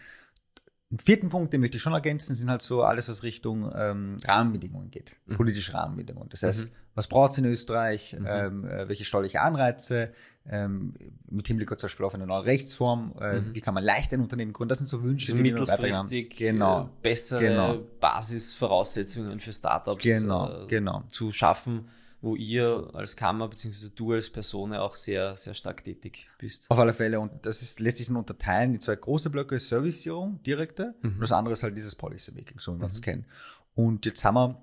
Einen 0.91 0.97
vierten 0.97 1.29
Punkt, 1.29 1.53
den 1.53 1.61
möchte 1.61 1.77
ich 1.77 1.83
schon 1.83 1.93
ergänzen, 1.93 2.35
sind 2.35 2.49
halt 2.49 2.63
so 2.63 2.83
alles, 2.83 3.09
was 3.09 3.21
Richtung 3.21 3.71
ähm, 3.75 4.17
Rahmenbedingungen 4.23 4.89
geht, 4.89 5.17
mhm. 5.27 5.35
politische 5.35 5.73
Rahmenbedingungen. 5.73 6.29
Das 6.29 6.41
heißt, 6.41 6.67
mhm. 6.67 6.71
Was 6.99 7.07
braucht 7.07 7.31
es 7.31 7.37
in 7.37 7.45
Österreich, 7.45 8.13
mhm. 8.19 8.27
ähm, 8.27 8.65
äh, 8.65 8.89
welche 8.89 9.05
steuerliche 9.05 9.39
Anreize, 9.39 10.11
ähm, 10.49 10.93
mit 11.29 11.47
Hinblick 11.47 11.69
zum 11.69 11.87
Beispiel 11.87 12.05
auf 12.05 12.13
eine 12.13 12.27
neue 12.27 12.43
Rechtsform, 12.43 13.13
äh, 13.21 13.39
mhm. 13.39 13.55
wie 13.55 13.61
kann 13.61 13.73
man 13.73 13.85
leicht 13.85 14.11
ein 14.11 14.19
Unternehmen 14.19 14.51
gründen, 14.51 14.67
das 14.67 14.79
sind 14.79 14.87
so 14.87 15.01
Wünsche, 15.01 15.33
die 15.33 15.41
mittelfristig 15.41 16.35
genau. 16.35 16.81
Äh, 16.81 16.87
bessere 17.01 17.39
genau. 17.39 17.77
Basisvoraussetzungen 18.01 19.39
für 19.39 19.53
Startups 19.53 20.03
genau. 20.03 20.63
Äh, 20.63 20.67
genau. 20.67 21.03
zu 21.07 21.31
schaffen 21.31 21.85
wo 22.21 22.35
ihr 22.35 22.89
als 22.95 23.15
Kammer 23.15 23.47
bzw. 23.47 23.91
du 23.95 24.11
als 24.11 24.29
Person 24.29 24.73
auch 24.73 24.93
sehr, 24.93 25.37
sehr 25.37 25.53
stark 25.53 25.85
tätig 25.85 26.27
bist. 26.37 26.69
Auf 26.69 26.77
alle 26.77 26.93
Fälle. 26.93 27.17
Und 27.17 27.45
das 27.45 27.61
ist 27.61 27.79
lässt 27.79 27.95
sich 27.95 28.07
dann 28.07 28.17
unterteilen. 28.17 28.73
Die 28.73 28.79
zwei 28.79 28.97
große 28.97 29.29
Blöcke 29.29 29.57
Servicierung, 29.57 30.43
direkte, 30.43 30.95
mhm. 31.01 31.13
und 31.13 31.21
das 31.21 31.31
andere 31.31 31.53
ist 31.53 31.63
halt 31.63 31.77
dieses 31.77 31.95
Policy 31.95 32.33
Making, 32.33 32.59
so 32.59 32.75
wie 32.75 32.81
wir 32.81 32.87
es 32.87 32.97
mhm. 32.97 33.03
kennen. 33.03 33.25
Und 33.73 34.05
jetzt 34.05 34.25
haben 34.25 34.35
wir 34.35 34.61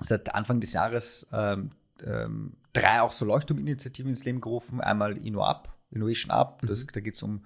seit 0.00 0.34
Anfang 0.34 0.60
des 0.60 0.72
Jahres 0.72 1.26
ähm, 1.32 1.70
ähm, 2.04 2.56
drei 2.72 3.00
auch 3.00 3.12
so 3.12 3.24
Leuchtturminitiativen 3.24 4.10
ins 4.10 4.24
Leben 4.24 4.40
gerufen. 4.40 4.80
Einmal 4.80 5.16
InnoUp, 5.16 5.68
Innovation 5.90 6.30
Up, 6.30 6.62
mhm. 6.62 6.66
das, 6.68 6.86
da 6.86 7.00
geht 7.00 7.16
es 7.16 7.22
um 7.22 7.44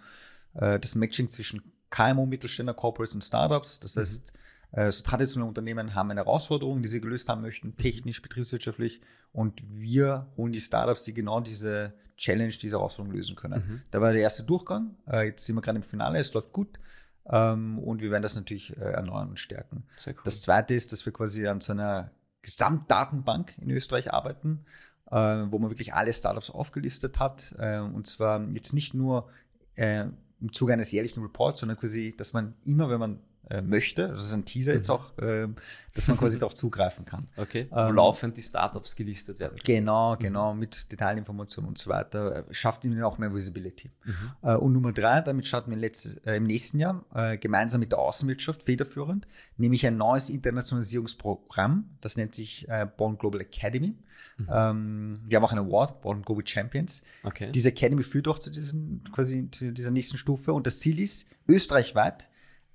äh, 0.54 0.78
das 0.78 0.94
Matching 0.94 1.30
zwischen 1.30 1.62
KMU, 1.90 2.26
Mittelständler, 2.26 2.74
Corporates 2.74 3.14
und 3.14 3.24
Startups. 3.24 3.80
Das 3.80 3.96
mhm. 3.96 4.00
heißt, 4.00 4.32
äh, 4.72 4.90
so 4.92 5.02
traditionelle 5.02 5.48
Unternehmen 5.48 5.94
haben 5.94 6.10
eine 6.10 6.20
Herausforderung, 6.20 6.82
die 6.82 6.88
sie 6.88 7.00
gelöst 7.00 7.28
haben 7.28 7.42
möchten, 7.42 7.76
technisch, 7.76 8.22
betriebswirtschaftlich. 8.22 9.00
Und 9.32 9.62
wir 9.66 10.26
holen 10.36 10.52
die 10.52 10.60
Startups, 10.60 11.04
die 11.04 11.14
genau 11.14 11.40
diese 11.40 11.94
Challenge, 12.16 12.52
diese 12.52 12.76
Herausforderung 12.76 13.16
lösen 13.16 13.36
können. 13.36 13.62
Mhm. 13.66 13.82
Da 13.90 14.00
war 14.00 14.12
der 14.12 14.22
erste 14.22 14.44
Durchgang. 14.44 14.96
Äh, 15.06 15.26
jetzt 15.26 15.46
sind 15.46 15.56
wir 15.56 15.62
gerade 15.62 15.76
im 15.76 15.82
Finale, 15.82 16.18
es 16.18 16.32
läuft 16.32 16.52
gut. 16.52 16.78
Ähm, 17.26 17.78
und 17.78 18.00
wir 18.00 18.10
werden 18.10 18.22
das 18.22 18.34
natürlich 18.34 18.76
äh, 18.76 18.80
erneuern 18.80 19.30
und 19.30 19.38
stärken. 19.38 19.84
Cool. 20.04 20.14
Das 20.24 20.40
zweite 20.40 20.74
ist, 20.74 20.92
dass 20.92 21.04
wir 21.04 21.12
quasi 21.12 21.46
an 21.46 21.60
so 21.60 21.72
einer 21.72 22.10
Gesamtdatenbank 22.42 23.58
in 23.58 23.70
Österreich 23.70 24.12
arbeiten, 24.12 24.64
wo 25.06 25.58
man 25.58 25.70
wirklich 25.70 25.94
alle 25.94 26.12
Startups 26.12 26.50
aufgelistet 26.50 27.18
hat. 27.18 27.54
und 27.58 28.06
zwar 28.06 28.46
jetzt 28.50 28.72
nicht 28.72 28.94
nur 28.94 29.28
im 29.76 30.52
Zuge 30.52 30.72
eines 30.72 30.92
jährlichen 30.92 31.22
Reports, 31.22 31.60
sondern 31.60 31.78
quasi, 31.78 32.14
dass 32.16 32.32
man 32.32 32.54
immer, 32.64 32.88
wenn 32.88 33.00
man 33.00 33.20
äh, 33.50 33.62
möchte. 33.62 34.08
Das 34.08 34.26
ist 34.26 34.32
ein 34.32 34.44
Teaser 34.44 34.74
jetzt 34.74 34.88
mhm. 34.88 34.94
auch, 34.94 35.18
äh, 35.18 35.48
dass 35.94 36.08
man 36.08 36.16
quasi 36.16 36.38
darauf 36.38 36.54
zugreifen 36.54 37.04
kann. 37.04 37.26
Okay. 37.36 37.66
Wo 37.70 37.76
ähm, 37.76 37.94
laufend 37.96 38.36
die 38.36 38.42
Startups 38.42 38.94
gelistet 38.96 39.40
werden. 39.40 39.58
Genau, 39.64 40.16
genau, 40.16 40.54
mhm. 40.54 40.60
mit 40.60 40.92
Detailinformationen 40.92 41.68
und 41.68 41.78
so 41.78 41.90
weiter. 41.90 42.44
Schafft 42.50 42.84
ihnen 42.84 43.02
auch 43.02 43.18
mehr 43.18 43.34
Visibility. 43.34 43.90
Mhm. 44.04 44.14
Äh, 44.42 44.54
und 44.54 44.72
Nummer 44.72 44.92
drei, 44.92 45.20
damit 45.20 45.46
starten 45.46 45.70
wir 45.70 45.78
letztes, 45.78 46.14
äh, 46.26 46.36
im 46.36 46.44
nächsten 46.44 46.78
Jahr 46.78 47.04
äh, 47.14 47.38
gemeinsam 47.38 47.80
mit 47.80 47.92
der 47.92 47.98
Außenwirtschaft 47.98 48.62
federführend, 48.62 49.26
nämlich 49.56 49.86
ein 49.86 49.96
neues 49.96 50.30
Internationalisierungsprogramm. 50.30 51.90
Das 52.00 52.16
nennt 52.16 52.34
sich 52.34 52.68
äh, 52.68 52.86
Born 52.96 53.18
Global 53.18 53.40
Academy. 53.40 53.96
Mhm. 54.38 54.48
Ähm, 54.50 55.20
wir 55.26 55.36
haben 55.36 55.44
auch 55.44 55.52
einen 55.52 55.66
Award, 55.66 56.00
Born 56.02 56.22
Global 56.22 56.46
Champions. 56.46 57.02
Okay. 57.24 57.50
Diese 57.52 57.70
Academy 57.70 58.02
führt 58.02 58.28
auch 58.28 58.38
zu 58.38 58.50
diesen, 58.50 59.02
quasi 59.12 59.50
zu 59.50 59.72
dieser 59.72 59.90
nächsten 59.90 60.18
Stufe. 60.18 60.52
Und 60.52 60.66
das 60.66 60.78
Ziel 60.78 61.00
ist, 61.00 61.26
österreichweit 61.48 62.28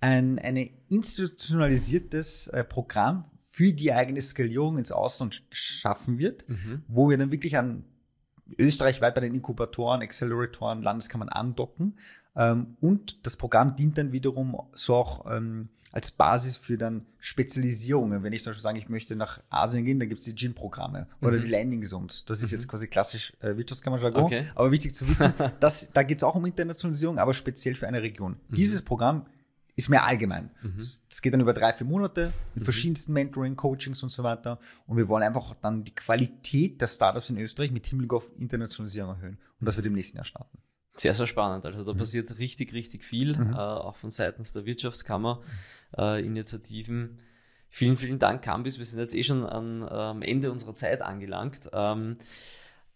ein 0.06 0.40
eine 0.40 0.70
institutionalisiertes 0.90 2.48
äh, 2.48 2.64
Programm 2.64 3.26
für 3.42 3.74
die 3.74 3.92
eigene 3.92 4.22
Skalierung 4.22 4.78
ins 4.78 4.92
Ausland 4.92 5.44
schaffen 5.50 6.18
wird, 6.18 6.48
mhm. 6.48 6.84
wo 6.88 7.10
wir 7.10 7.18
dann 7.18 7.32
wirklich 7.32 7.58
an 7.58 7.86
österreichweit 8.58 9.16
bei 9.16 9.22
den 9.22 9.34
Inkubatoren, 9.34 10.02
Acceleratoren, 10.02 10.84
Landeskammern 10.84 11.30
andocken. 11.30 11.98
Ähm, 12.36 12.78
und 12.82 13.26
das 13.26 13.38
Programm 13.38 13.76
dient 13.76 13.98
dann 13.98 14.12
wiederum 14.12 14.60
so 14.74 14.96
auch 14.96 15.26
ähm, 15.32 15.70
als 15.92 16.12
Basis 16.12 16.58
für 16.58 16.78
dann 16.78 17.06
Spezialisierungen. 17.20 18.22
Wenn 18.22 18.34
ich 18.34 18.44
zum 18.44 18.52
Beispiel 18.52 18.62
sage, 18.62 18.80
ich 18.80 18.90
möchte 18.90 19.16
nach 19.16 19.40
Asien 19.50 19.86
gehen, 19.86 20.00
dann 20.00 20.10
gibt 20.10 20.20
es 20.20 20.26
die 20.26 20.36
Gym-Programme 20.36 21.08
oder 21.22 21.38
mhm. 21.38 21.42
die 21.42 21.48
Landing 21.48 21.84
Zones. 21.84 22.26
Das 22.26 22.44
ist 22.44 22.52
mhm. 22.52 22.58
jetzt 22.58 22.68
quasi 22.68 22.88
klassisch 22.88 23.34
äh, 23.40 23.56
Wirtschaftskammer-Jargon. 23.56 24.24
Okay. 24.26 24.46
Aber 24.54 24.72
wichtig 24.72 24.94
zu 24.94 25.08
wissen, 25.08 25.34
dass, 25.62 25.92
da 25.94 26.04
geht 26.04 26.18
es 26.18 26.24
auch 26.24 26.36
um 26.36 26.46
Internationalisierung, 26.46 27.18
aber 27.18 27.34
speziell 27.34 27.76
für 27.76 27.88
eine 27.88 28.02
Region. 28.02 28.36
Mhm. 28.50 28.56
Dieses 28.56 28.82
Programm 28.82 29.26
ist 29.76 29.90
mehr 29.90 30.06
allgemein. 30.06 30.52
Mhm. 30.62 30.80
Es 30.80 31.22
geht 31.22 31.34
dann 31.34 31.42
über 31.42 31.54
drei, 31.54 31.74
vier 31.74 31.86
Monate 31.86 32.32
mit 32.54 32.62
mhm. 32.62 32.64
verschiedensten 32.64 33.14
Mentoring, 33.14 33.56
Coachings 33.56 34.02
und 34.04 34.10
so 34.10 34.24
weiter. 34.24 34.60
Und 34.88 34.98
wir 34.98 35.08
wollen 35.10 35.24
einfach 35.24 35.56
dann 35.56 35.84
die 35.84 35.94
Qualität 35.94 36.80
der 36.80 36.88
Startups 36.88 37.30
in 37.30 37.38
Österreich 37.38 37.72
mit 37.72 37.86
Hinblick 37.86 38.14
auf 38.14 38.32
Internationalisierung 38.38 39.16
erhöhen. 39.16 39.38
Und 39.60 39.66
das 39.66 39.76
wird 39.76 39.86
im 39.86 39.94
nächsten 39.94 40.18
Jahr 40.18 40.26
starten. 40.26 40.58
Sehr, 40.94 41.14
sehr 41.14 41.28
spannend. 41.28 41.66
Also 41.66 41.84
da 41.84 41.94
mhm. 41.94 41.98
passiert 41.98 42.40
richtig, 42.40 42.72
richtig 42.72 43.04
viel, 43.04 43.38
mhm. 43.38 43.54
äh, 43.54 43.58
auch 43.58 43.98
von 43.98 44.12
seitens 44.12 44.54
der 44.54 44.66
Wirtschaftskammer, 44.66 45.42
äh, 45.98 46.26
Initiativen. 46.26 47.18
Vielen, 47.70 47.98
vielen 47.98 48.20
Dank, 48.20 48.42
Cambis. 48.42 48.78
Wir 48.78 48.86
sind 48.86 49.00
jetzt 49.00 49.14
eh 49.14 49.24
schon 49.24 49.44
an, 49.44 49.82
äh, 49.82 49.88
am 49.88 50.22
Ende 50.22 50.54
unserer 50.54 50.76
Zeit 50.76 51.02
angelangt. 51.02 51.70
Ähm, 51.74 52.18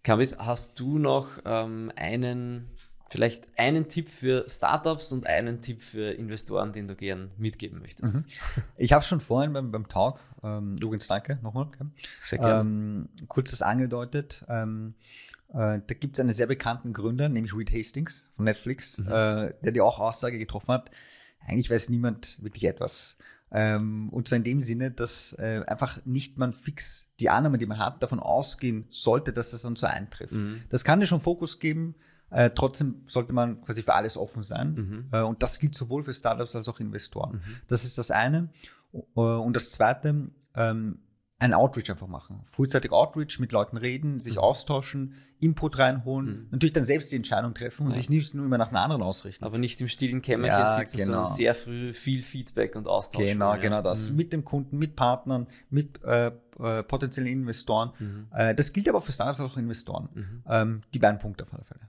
Cambis, 0.04 0.38
hast 0.40 0.80
du 0.80 0.98
noch 0.98 1.40
ähm, 1.44 1.92
einen 1.98 2.70
vielleicht 3.10 3.48
einen 3.58 3.88
Tipp 3.88 4.10
für 4.10 4.46
Startups 4.48 5.12
und 5.12 5.28
einen 5.28 5.62
Tipp 5.62 5.82
für 5.82 6.12
Investoren, 6.12 6.72
den 6.72 6.88
du 6.88 6.96
gern 6.96 7.32
mitgeben 7.38 7.80
möchtest. 7.80 8.16
Mhm. 8.16 8.26
Ich 8.78 8.94
habe 8.94 9.04
schon 9.04 9.20
vorhin 9.20 9.54
beim, 9.54 9.72
beim 9.72 9.88
Talk, 9.88 10.20
ähm, 10.44 10.76
übrigens 10.82 11.08
danke 11.08 11.40
nochmal, 11.42 11.68
sehr 12.20 12.40
gerne. 12.40 12.62
Ähm, 12.62 13.10
kurzes 13.28 13.62
angedeutet. 13.62 14.46
Ähm, 14.48 14.94
äh, 15.50 15.80
da 15.86 15.94
gibt 16.00 16.16
es 16.16 16.20
einen 16.20 16.34
sehr 16.34 16.48
bekannten 16.48 16.94
Gründer, 16.94 17.30
nämlich 17.30 17.56
Reed 17.56 17.74
Hastings 17.74 18.28
von 18.36 18.46
Netflix, 18.46 19.00
mhm. 19.00 19.08
äh, 19.08 19.54
der 19.64 19.72
die 19.72 19.82
auch 19.82 20.00
Aussage 20.00 20.38
getroffen 20.38 20.74
hat, 20.74 20.92
eigentlich 21.48 21.70
weiß 21.70 21.90
niemand 21.90 22.38
wirklich 22.42 22.66
etwas. 22.66 23.18
Ähm, 23.52 24.10
und 24.10 24.28
zwar 24.28 24.38
in 24.38 24.44
dem 24.44 24.62
Sinne, 24.62 24.92
dass 24.92 25.34
äh, 25.40 25.64
einfach 25.66 26.06
nicht 26.06 26.38
man 26.38 26.54
fix 26.54 27.08
die 27.20 27.30
Annahme, 27.30 27.58
die 27.58 27.66
man 27.66 27.80
hat, 27.80 28.04
davon 28.04 28.20
ausgehen 28.20 28.86
sollte, 28.92 29.34
dass 29.34 29.52
das 29.52 29.64
dann 29.64 29.76
so 29.76 29.88
eintrifft. 29.88 30.34
Mhm. 30.34 30.62
Das 30.70 30.84
kann 30.84 31.00
dir 31.00 31.08
schon 31.08 31.22
Fokus 31.22 31.60
geben. 31.60 31.96
Äh, 32.32 32.52
trotzdem 32.52 33.04
sollte 33.08 33.34
man 33.34 33.62
quasi 33.62 33.82
für 33.82 33.94
alles 33.94 34.18
offen 34.18 34.44
sein. 34.44 34.74
Mhm. 34.74 35.10
Äh, 35.12 35.22
und 35.22 35.42
das 35.44 35.60
gilt 35.60 35.76
sowohl 35.76 36.04
für 36.04 36.14
Startups 36.14 36.56
als 36.56 36.68
auch 36.68 36.80
Investoren. 36.80 37.42
Das 37.68 37.86
ist 37.86 37.98
das 37.98 38.12
eine. 38.12 38.50
Äh, 38.94 39.20
und 39.20 39.56
das 39.56 39.72
zweite, 39.72 40.30
ähm, 40.56 41.00
ein 41.40 41.54
Outreach 41.54 41.90
einfach 41.90 42.08
machen. 42.08 42.42
Frühzeitig 42.46 42.92
Outreach, 42.92 43.40
mit 43.40 43.54
Leuten 43.54 43.78
reden, 43.78 44.20
sich 44.20 44.38
austauschen, 44.38 45.16
Input 45.40 45.78
reinholen, 45.78 46.50
natürlich 46.52 46.74
dann 46.74 46.84
selbst 46.84 47.14
die 47.14 47.16
Entscheidung 47.16 47.54
treffen 47.54 47.86
und 47.86 47.96
sich 47.96 48.10
nicht 48.10 48.34
nur 48.34 48.46
immer 48.46 48.58
nach 48.58 48.72
einer 48.72 48.82
anderen 48.82 49.02
ausrichten. 49.02 49.46
Aber 49.46 49.58
nicht 49.58 49.80
im 49.80 49.88
stillen 49.88 50.22
Kämmerchen 50.22 50.60
Ja, 50.60 50.78
sitzen, 50.78 50.98
genau. 50.98 51.12
sondern 51.14 51.28
sehr 51.34 51.56
früh 51.56 51.94
viel 51.94 52.24
Feedback 52.24 52.76
und 52.76 52.90
Austausch. 52.90 53.24
Genau, 53.24 53.54
ja. 53.54 53.58
genau 53.58 53.82
das. 53.82 54.12
Mit 54.12 54.34
dem 54.34 54.44
Kunden, 54.44 54.78
mit 54.78 54.98
Partnern, 54.98 55.48
mit 55.70 56.04
äh, 56.04 56.34
äh, 56.60 56.84
potenziellen 56.84 57.32
Investoren. 57.32 57.92
Äh, 58.34 58.54
das 58.54 58.74
gilt 58.74 58.90
aber 58.90 59.00
für 59.00 59.14
Startups 59.14 59.40
als 59.40 59.52
auch 59.54 59.58
Investoren. 59.58 60.44
Ähm, 60.46 60.82
die 60.94 61.00
beiden 61.00 61.20
Punkte 61.20 61.46
auf 61.46 61.54
alle 61.54 61.64
Fälle. 61.64 61.89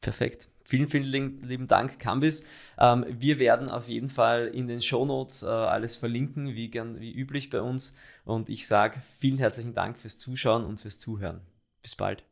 Perfekt. 0.00 0.48
Vielen, 0.64 0.88
vielen 0.88 1.40
lieben- 1.42 1.66
Dank, 1.66 1.98
Cambis. 1.98 2.44
Ähm, 2.78 3.06
wir 3.08 3.38
werden 3.38 3.70
auf 3.70 3.88
jeden 3.88 4.08
Fall 4.10 4.46
in 4.48 4.68
den 4.68 4.82
Shownotes 4.82 5.42
äh, 5.42 5.46
alles 5.46 5.96
verlinken, 5.96 6.54
wie, 6.54 6.68
gern, 6.70 7.00
wie 7.00 7.12
üblich 7.12 7.48
bei 7.48 7.62
uns. 7.62 7.96
Und 8.24 8.50
ich 8.50 8.66
sage 8.66 9.00
vielen 9.18 9.38
herzlichen 9.38 9.72
Dank 9.72 9.98
fürs 9.98 10.18
Zuschauen 10.18 10.64
und 10.64 10.78
fürs 10.78 10.98
Zuhören. 10.98 11.40
Bis 11.80 11.96
bald. 11.96 12.22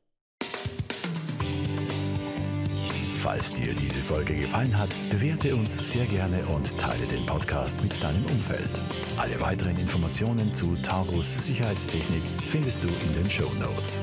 Falls 3.18 3.52
dir 3.52 3.74
diese 3.74 4.00
Folge 4.04 4.36
gefallen 4.36 4.78
hat, 4.78 4.90
bewerte 5.10 5.56
uns 5.56 5.74
sehr 5.90 6.06
gerne 6.06 6.46
und 6.46 6.78
teile 6.78 7.06
den 7.06 7.26
Podcast 7.26 7.82
mit 7.82 8.00
deinem 8.02 8.24
Umfeld. 8.26 8.70
Alle 9.16 9.40
weiteren 9.40 9.76
Informationen 9.78 10.54
zu 10.54 10.76
Taurus 10.76 11.44
Sicherheitstechnik 11.46 12.22
findest 12.48 12.84
du 12.84 12.88
in 12.88 13.14
den 13.14 13.28
Show 13.28 13.50
Notes. 13.54 14.00